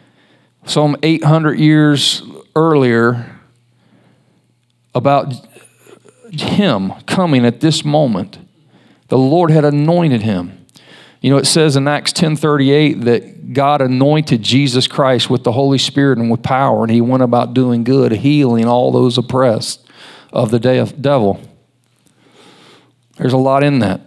[0.64, 2.22] some 800 years
[2.56, 3.37] earlier
[4.98, 5.34] about
[6.30, 8.38] him coming at this moment.
[9.08, 10.66] The Lord had anointed him.
[11.22, 15.78] You know, it says in Acts 10:38 that God anointed Jesus Christ with the Holy
[15.78, 19.84] Spirit and with power, and he went about doing good, healing all those oppressed
[20.32, 21.40] of the devil.
[23.16, 24.02] There's a lot in that.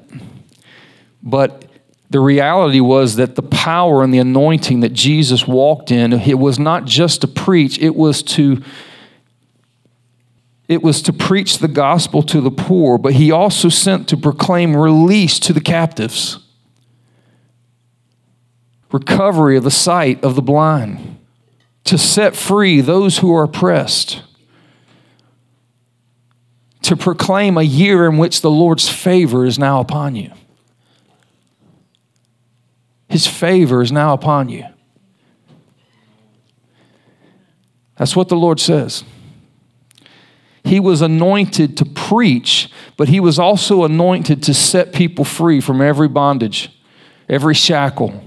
[1.24, 1.66] But
[2.12, 6.60] the reality was that the power and the anointing that Jesus walked in, it was
[6.60, 8.62] not just to preach, it was to
[10.72, 14.74] it was to preach the gospel to the poor, but he also sent to proclaim
[14.74, 16.40] release to the captives,
[18.90, 21.20] recovery of the sight of the blind,
[21.84, 24.24] to set free those who are oppressed,
[26.84, 30.32] to proclaim a year in which the Lord's favor is now upon you.
[33.10, 34.64] His favor is now upon you.
[37.98, 39.04] That's what the Lord says.
[40.64, 45.82] He was anointed to preach, but he was also anointed to set people free from
[45.82, 46.70] every bondage,
[47.28, 48.24] every shackle,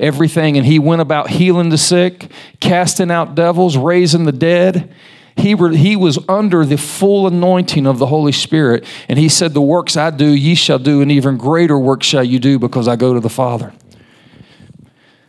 [0.00, 0.56] everything.
[0.56, 4.94] And he went about healing the sick, casting out devils, raising the dead.
[5.36, 8.86] He, re, he was under the full anointing of the Holy Spirit.
[9.06, 12.24] And he said, The works I do, ye shall do, and even greater works shall
[12.24, 13.74] you do because I go to the Father.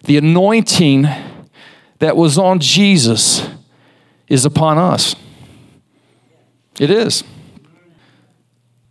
[0.03, 1.05] The anointing
[1.99, 3.45] that was on Jesus
[4.29, 5.15] is upon us.
[6.79, 7.23] It is.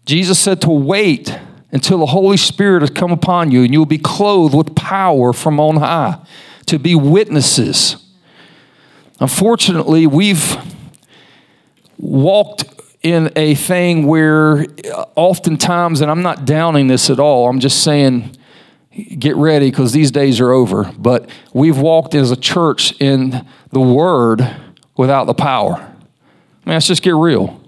[0.05, 1.37] Jesus said to wait
[1.73, 5.33] until the Holy Spirit has come upon you and you will be clothed with power
[5.33, 6.19] from on high
[6.67, 7.97] to be witnesses.
[9.21, 10.57] Unfortunately, we've
[11.99, 12.65] walked
[13.03, 14.67] in a thing where
[15.15, 18.37] oftentimes, and I'm not downing this at all, I'm just saying,
[19.19, 20.93] get ready because these days are over.
[20.99, 24.57] But we've walked as a church in the Word
[24.97, 25.75] without the power.
[25.75, 27.61] I mean, let's just get real.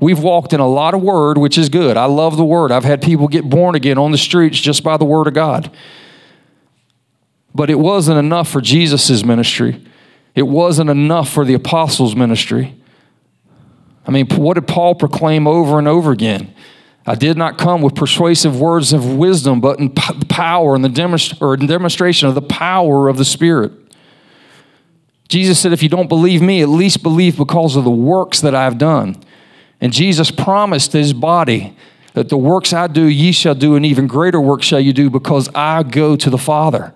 [0.00, 1.96] We've walked in a lot of word, which is good.
[1.96, 2.72] I love the word.
[2.72, 5.70] I've had people get born again on the streets just by the word of God.
[7.54, 9.84] But it wasn't enough for Jesus' ministry.
[10.34, 12.74] It wasn't enough for the apostles' ministry.
[14.06, 16.54] I mean, what did Paul proclaim over and over again?
[17.06, 21.40] I did not come with persuasive words of wisdom, but in power and the demonst-
[21.40, 23.72] or demonstration of the power of the Spirit.
[25.28, 28.54] Jesus said, If you don't believe me, at least believe because of the works that
[28.54, 29.16] I've done.
[29.80, 31.76] And Jesus promised his body
[32.14, 35.10] that the works I do, ye shall do, and even greater works shall you do,
[35.10, 36.94] because I go to the Father.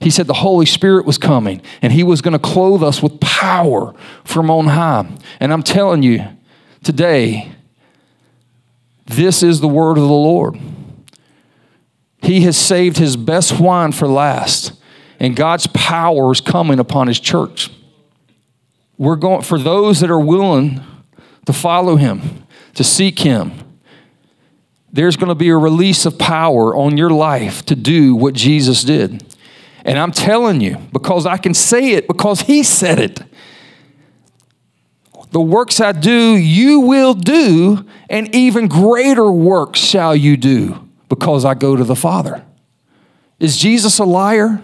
[0.00, 3.20] He said the Holy Spirit was coming, and he was going to clothe us with
[3.20, 3.94] power
[4.24, 5.08] from on high.
[5.40, 6.24] And I'm telling you,
[6.82, 7.52] today,
[9.06, 10.58] this is the word of the Lord.
[12.22, 14.72] He has saved his best wine for last,
[15.18, 17.68] and God's power is coming upon his church.
[18.96, 20.80] We're going for those that are willing
[21.46, 23.52] to follow him, to seek him.
[24.92, 28.84] There's going to be a release of power on your life to do what Jesus
[28.84, 29.24] did.
[29.84, 33.20] And I'm telling you, because I can say it because he said it.
[35.30, 41.44] The works I do, you will do, and even greater works shall you do because
[41.46, 42.44] I go to the Father.
[43.40, 44.62] Is Jesus a liar?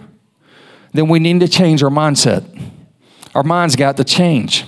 [0.93, 2.45] Then we need to change our mindset.
[3.35, 4.63] Our mind's got to change.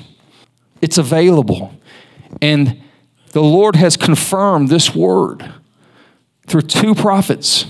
[0.82, 1.72] It's available.
[2.42, 2.82] And
[3.32, 5.54] the Lord has confirmed this word
[6.48, 7.66] through two prophets.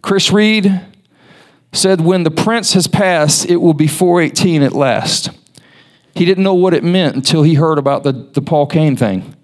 [0.00, 0.80] Chris Reed
[1.72, 5.30] said, When the prince has passed, it will be 418 at last.
[6.14, 9.34] He didn't know what it meant until he heard about the, the Paul Cain thing.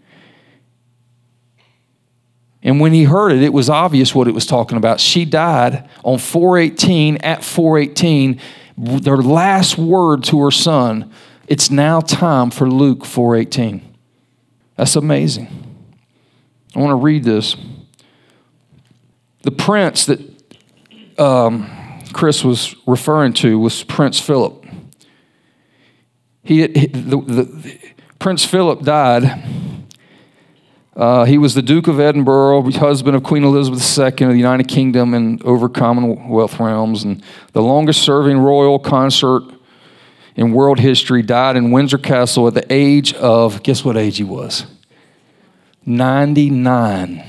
[2.63, 5.01] And when he heard it, it was obvious what it was talking about.
[5.01, 8.41] She died on 418 at 418.
[8.77, 11.11] Their last word to her son,
[11.47, 13.88] it's now time for Luke 418.
[14.79, 15.49] That's amazing.
[16.76, 17.57] I want to read this.
[19.43, 20.20] The prince that
[21.18, 21.68] um,
[22.12, 24.64] Chris was referring to was Prince Philip.
[26.45, 27.79] He, he the, the,
[28.20, 29.43] Prince Philip died.
[30.95, 34.68] Uh, he was the Duke of Edinburgh, husband of Queen Elizabeth II of the United
[34.68, 37.20] Kingdom and over Commonwealth realms, and
[37.53, 39.43] the longest serving royal consort
[40.39, 44.24] in world history, died in Windsor Castle at the age of, guess what age he
[44.24, 44.66] was?
[45.84, 47.24] 99.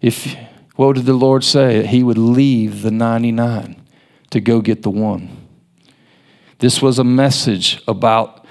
[0.00, 0.34] If,
[0.76, 1.86] what did the Lord say?
[1.86, 3.76] He would leave the 99
[4.30, 5.36] to go get the one.
[6.60, 8.46] This was a message about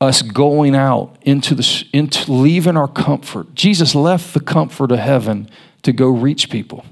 [0.00, 3.54] us going out into the into leaving our comfort.
[3.54, 5.48] Jesus left the comfort of heaven
[5.82, 6.84] to go reach people.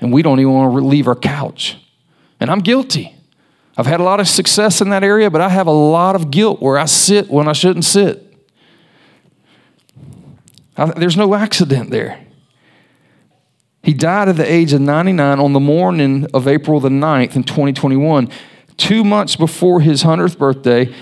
[0.00, 1.76] And we don't even want to leave our couch.
[2.40, 3.19] And I'm guilty.
[3.76, 6.30] I've had a lot of success in that area, but I have a lot of
[6.30, 8.26] guilt where I sit when I shouldn't sit.
[10.76, 12.24] I, there's no accident there.
[13.82, 17.44] He died at the age of 99 on the morning of April the 9th in
[17.44, 18.28] 2021,
[18.76, 20.94] two months before his 100th birthday.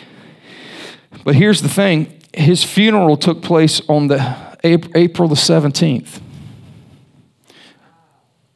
[1.25, 6.21] But here's the thing his funeral took place on the April the 17th.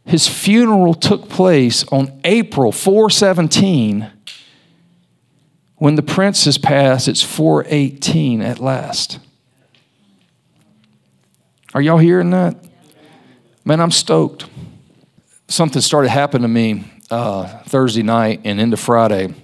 [0.05, 4.11] His funeral took place on April 417.
[5.77, 9.19] When the prince has passed, it's 418 at last.
[11.75, 12.57] Are y'all hearing that?
[13.65, 14.47] Man, I'm stoked.
[15.49, 19.35] Something started happening to me uh, Thursday night and into Friday.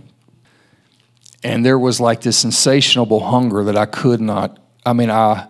[1.42, 5.46] And there was like this insatiable hunger that I could not, I mean, I,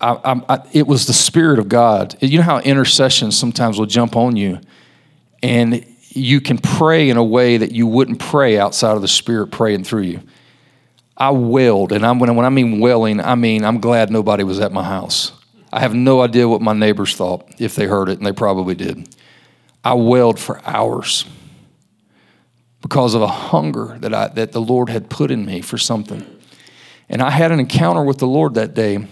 [0.00, 2.16] I, I, it was the Spirit of God.
[2.20, 4.60] You know how intercession sometimes will jump on you,
[5.42, 9.48] and you can pray in a way that you wouldn't pray outside of the Spirit
[9.48, 10.22] praying through you.
[11.16, 14.58] I wailed, and I'm, when, when I mean wailing, I mean I'm glad nobody was
[14.58, 15.32] at my house.
[15.72, 18.74] I have no idea what my neighbors thought if they heard it, and they probably
[18.74, 19.14] did.
[19.84, 21.26] I wailed for hours
[22.82, 26.24] because of a hunger that, I, that the Lord had put in me for something.
[27.08, 29.06] And I had an encounter with the Lord that day.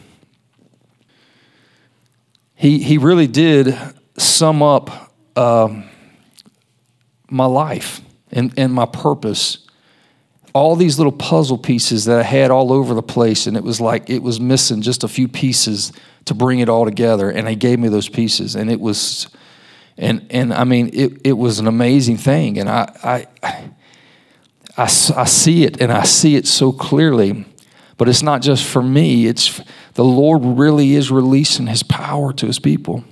[2.58, 3.78] He, he really did
[4.16, 5.88] sum up um,
[7.30, 8.00] my life
[8.32, 9.64] and, and my purpose.
[10.54, 13.80] All these little puzzle pieces that I had all over the place, and it was
[13.80, 15.92] like it was missing just a few pieces
[16.24, 17.30] to bring it all together.
[17.30, 19.28] And he gave me those pieces, and it was,
[19.96, 22.58] and and I mean, it it was an amazing thing.
[22.58, 23.26] And I I
[24.76, 27.44] I, I see it, and I see it so clearly.
[27.98, 29.26] But it's not just for me.
[29.26, 29.60] It's
[29.94, 33.04] the Lord really is releasing His power to His people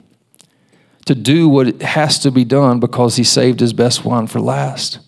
[1.04, 5.00] to do what has to be done because He saved His best one for last.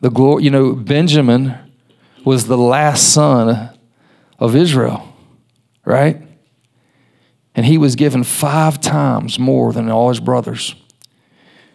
[0.00, 1.56] The glory, you know, Benjamin
[2.24, 3.70] was the last son
[4.38, 5.14] of Israel,
[5.84, 6.20] right?
[7.54, 10.74] And he was given five times more than all his brothers.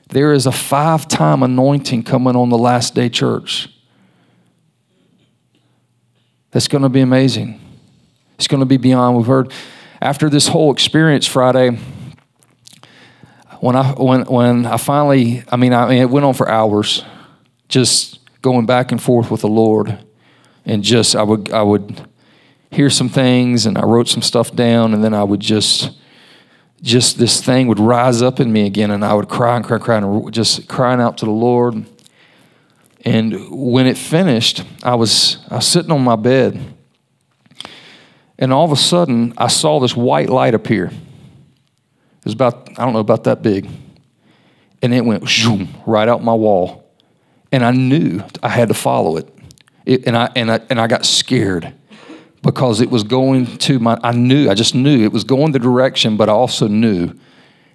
[0.10, 3.70] There is a five time anointing coming on the last day church.
[6.52, 7.60] That's going to be amazing.
[8.36, 9.18] It's going to be beyond.
[9.18, 9.52] We've heard
[10.02, 11.78] after this whole experience Friday,
[13.60, 17.04] when I when when I finally, I mean, I mean, it went on for hours,
[17.68, 19.98] just going back and forth with the Lord,
[20.66, 22.08] and just I would I would
[22.72, 25.92] hear some things, and I wrote some stuff down, and then I would just
[26.82, 29.78] just this thing would rise up in me again, and I would cry and cry
[29.78, 31.86] and cry, and just crying out to the Lord.
[33.06, 36.60] And when it finished, I was I was sitting on my bed,
[38.40, 42.84] and all of a sudden I saw this white light appear It was about, I
[42.84, 43.70] don't know, about that big.
[44.82, 46.92] And it went zoom, right out my wall.
[47.52, 49.28] And I knew I had to follow it.
[49.86, 51.74] it and, I, and, I, and I got scared
[52.44, 55.60] because it was going to my, I knew, I just knew it was going the
[55.60, 57.14] direction, but I also knew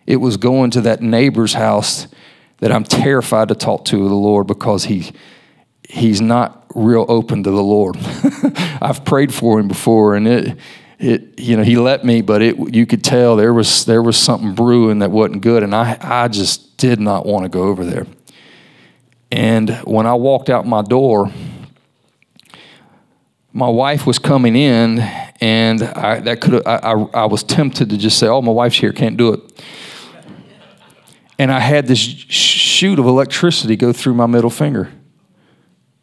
[0.07, 2.07] it was going to that neighbor's house
[2.63, 5.11] that I'm terrified to talk to the Lord because he,
[5.89, 7.97] he's not real open to the Lord.
[8.81, 10.57] I've prayed for him before and it,
[11.01, 14.17] it you know he let me but it you could tell there was there was
[14.17, 17.85] something brewing that wasn't good and i i just did not want to go over
[17.85, 18.07] there
[19.33, 21.33] and when i walked out my door
[23.53, 25.01] my wife was coming in
[25.41, 28.77] and i that could I, I, I was tempted to just say oh my wife's
[28.77, 29.41] here can't do it
[31.39, 34.91] and i had this shoot of electricity go through my middle finger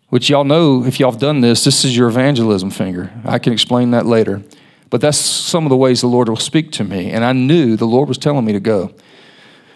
[0.09, 3.53] which y'all know if y'all have done this this is your evangelism finger i can
[3.53, 4.41] explain that later
[4.89, 7.11] but that's some of the ways the Lord will speak to me.
[7.11, 8.91] And I knew the Lord was telling me to go.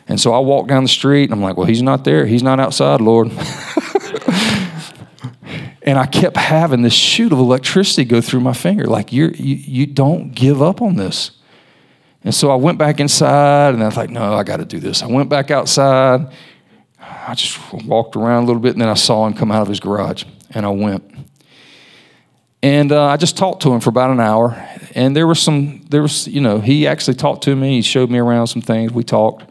[0.07, 2.25] And so I walked down the street and I'm like, well, he's not there.
[2.25, 3.27] He's not outside, Lord.
[5.83, 8.85] and I kept having this shoot of electricity go through my finger.
[8.85, 11.31] Like, you're, you, you don't give up on this.
[12.23, 14.79] And so I went back inside and I was like, no, I got to do
[14.79, 15.03] this.
[15.03, 16.31] I went back outside.
[16.99, 19.67] I just walked around a little bit and then I saw him come out of
[19.67, 21.03] his garage and I went.
[22.61, 24.51] And uh, I just talked to him for about an hour.
[24.95, 27.75] And there was some, there was, you know, he actually talked to me.
[27.75, 28.93] He showed me around some things.
[28.93, 29.43] We talked.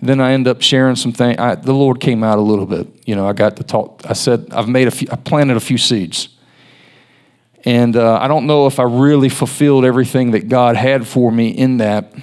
[0.00, 1.38] And then I ended up sharing some things.
[1.38, 2.86] the Lord came out a little bit.
[3.06, 4.02] You know, I got to talk.
[4.04, 6.28] I said, I've made a few, I planted a few seeds.
[7.64, 11.48] And uh, I don't know if I really fulfilled everything that God had for me
[11.48, 12.14] in that,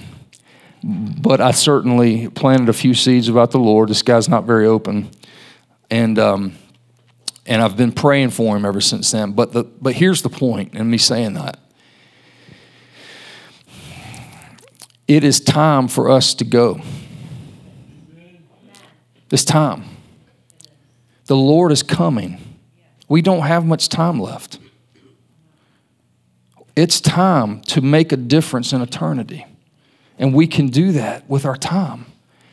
[0.82, 3.90] but I certainly planted a few seeds about the Lord.
[3.90, 5.10] This guy's not very open.
[5.90, 6.54] And, um,
[7.44, 9.32] and I've been praying for him ever since then.
[9.32, 11.58] But, the, but here's the point in me saying that
[15.06, 16.80] it is time for us to go.
[19.30, 19.84] It's time.
[21.26, 22.40] The Lord is coming.
[23.08, 24.58] We don't have much time left.
[26.76, 29.46] It's time to make a difference in eternity.
[30.18, 32.06] And we can do that with our time.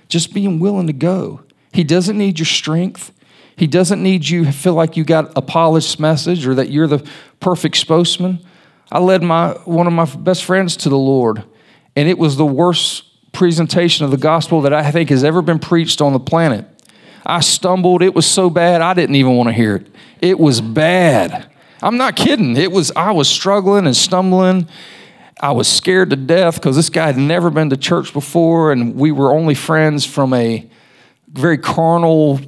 [0.07, 1.41] Just being willing to go.
[1.73, 3.11] He doesn't need your strength.
[3.55, 6.87] He doesn't need you to feel like you got a polished message or that you're
[6.87, 7.05] the
[7.39, 8.39] perfect spokesman.
[8.91, 11.43] I led my one of my best friends to the Lord,
[11.95, 15.59] and it was the worst presentation of the gospel that I think has ever been
[15.59, 16.65] preached on the planet.
[17.25, 18.01] I stumbled.
[18.01, 19.87] It was so bad I didn't even want to hear it.
[20.21, 21.49] It was bad.
[21.83, 22.55] I'm not kidding.
[22.55, 24.69] It was I was struggling and stumbling.
[25.41, 28.95] I was scared to death because this guy had never been to church before, and
[28.95, 30.69] we were only friends from a
[31.27, 32.39] very carnal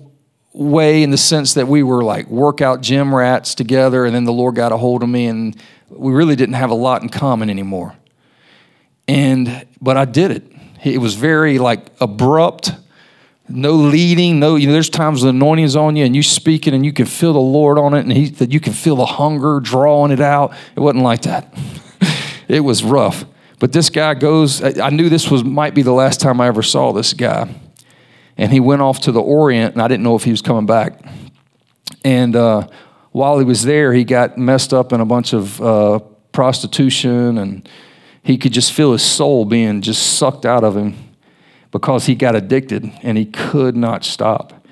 [0.53, 4.31] way in the sense that we were like workout gym rats together, and then the
[4.31, 7.49] Lord got a hold of me, and we really didn't have a lot in common
[7.49, 7.93] anymore.
[9.05, 10.49] And but I did it.
[10.85, 12.71] It was very like abrupt,
[13.47, 14.55] no leading, no.
[14.55, 17.05] You know, there's times the anointing is on you, and you speaking, and you can
[17.05, 20.21] feel the Lord on it, and he, that you can feel the hunger drawing it
[20.21, 20.53] out.
[20.75, 21.57] It wasn't like that.
[22.47, 23.25] it was rough.
[23.59, 24.61] But this guy goes.
[24.61, 27.49] I knew this was might be the last time I ever saw this guy
[28.37, 30.65] and he went off to the Orient, and I didn't know if he was coming
[30.65, 30.99] back.
[32.03, 32.67] And uh,
[33.11, 35.99] while he was there, he got messed up in a bunch of uh,
[36.31, 37.67] prostitution, and
[38.23, 40.95] he could just feel his soul being just sucked out of him
[41.75, 44.65] because he got addicted and he could not stop.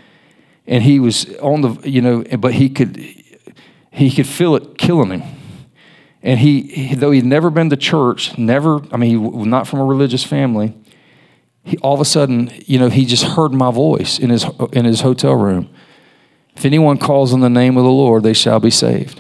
[0.66, 2.95] And he was on the, you know, but he could,
[3.91, 5.24] he could feel it killing him.
[6.22, 9.82] And he, though he'd never been to church, never, I mean, he was not from
[9.82, 10.74] a religious family,
[11.66, 14.86] he, all of a sudden, you know, he just heard my voice in his, in
[14.86, 15.70] his hotel room.
[16.56, 19.20] If anyone calls on the name of the Lord, they shall be saved.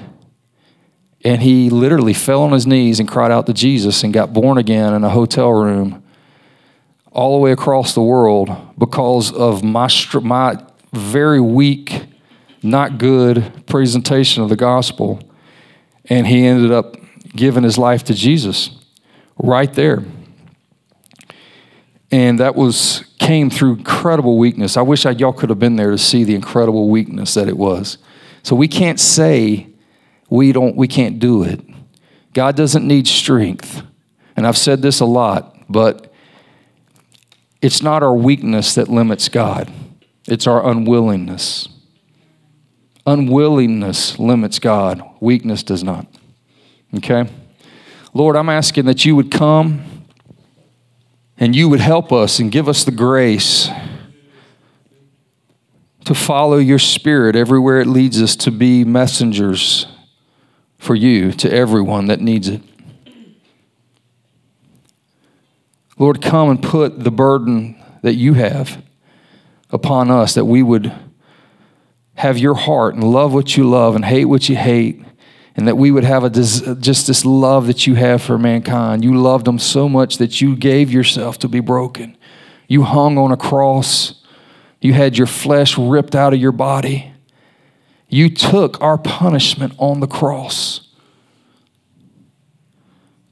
[1.25, 4.57] And he literally fell on his knees and cried out to Jesus and got born
[4.57, 6.02] again in a hotel room
[7.13, 9.87] all the way across the world because of my,
[10.21, 10.57] my
[10.91, 12.05] very weak,
[12.63, 15.21] not good presentation of the gospel.
[16.05, 16.97] And he ended up
[17.35, 18.71] giving his life to Jesus
[19.37, 20.03] right there.
[22.11, 24.75] And that was came through incredible weakness.
[24.75, 27.57] I wish I, y'all could have been there to see the incredible weakness that it
[27.57, 27.97] was.
[28.43, 29.67] So we can't say
[30.29, 31.61] we don't we can't do it.
[32.33, 33.81] God doesn't need strength.
[34.35, 36.12] And I've said this a lot, but
[37.63, 39.71] it's not our weakness that limits God.
[40.27, 41.69] It's our unwillingness.
[43.07, 46.05] Unwillingness limits God, weakness does not.
[46.97, 47.25] Okay?
[48.13, 50.05] Lord, I'm asking that you would come
[51.37, 53.69] and you would help us and give us the grace
[56.03, 59.87] to follow your spirit everywhere it leads us to be messengers
[60.77, 62.61] for you to everyone that needs it.
[65.97, 68.83] Lord, come and put the burden that you have
[69.69, 70.91] upon us that we would
[72.15, 75.03] have your heart and love what you love and hate what you hate
[75.55, 79.03] and that we would have a just this love that you have for mankind.
[79.03, 82.17] You loved them so much that you gave yourself to be broken.
[82.67, 84.15] You hung on a cross.
[84.81, 87.11] You had your flesh ripped out of your body.
[88.09, 90.87] You took our punishment on the cross.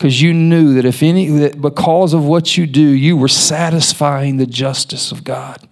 [0.02, 4.38] Because you knew that if any that because of what you do, you were satisfying
[4.38, 5.70] the justice of God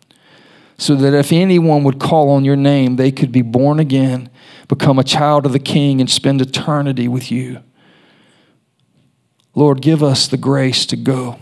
[0.77, 4.29] so that if anyone would call on your name, they could be born again,
[4.67, 7.63] become a child of the King, and spend eternity with you.
[9.55, 11.39] Lord, give us the grace to go.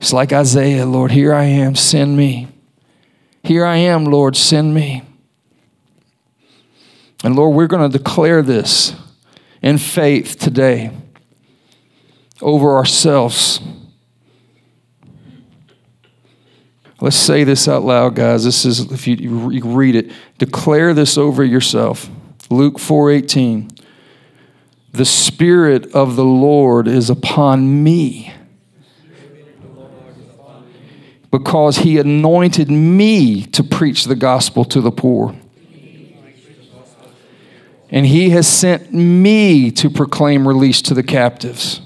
[0.00, 2.48] It's like Isaiah, Lord, here I am, send me.
[3.42, 5.02] Here I am, Lord, send me.
[7.22, 8.94] And Lord, we're going to declare this
[9.62, 10.90] in faith today
[12.40, 13.60] over ourselves.
[17.00, 18.44] Let's say this out loud, guys.
[18.44, 22.10] This is if you, read it, declare this over yourself.
[22.50, 23.70] Luke 4:18.
[24.92, 28.34] The spirit of the Lord is upon me.
[31.30, 35.36] Because he anointed me to preach the gospel to the poor.
[37.90, 41.80] And he has sent me to proclaim release to the captives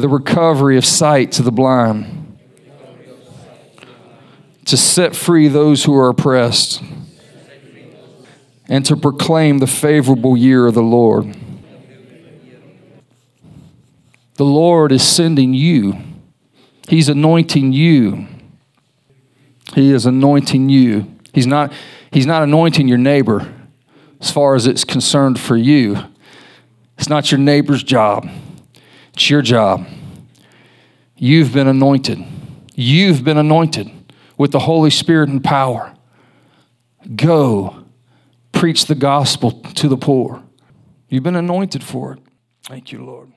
[0.00, 2.38] the recovery of sight to the blind,
[4.64, 6.82] to set free those who are oppressed,
[8.68, 11.36] and to proclaim the favorable year of the Lord.
[14.34, 15.96] The Lord is sending you,
[16.88, 18.26] He's anointing you.
[19.74, 21.06] He is anointing you.
[21.32, 21.72] He's not,
[22.12, 23.52] he's not anointing your neighbor
[24.20, 25.98] as far as it's concerned for you.
[26.98, 28.28] It's not your neighbor's job.
[29.14, 29.86] It's your job.
[31.16, 32.18] You've been anointed.
[32.74, 33.90] You've been anointed
[34.36, 35.94] with the Holy Spirit and power.
[37.16, 37.84] Go
[38.52, 40.42] preach the gospel to the poor.
[41.08, 42.20] You've been anointed for it.
[42.64, 43.32] Thank you, Lord.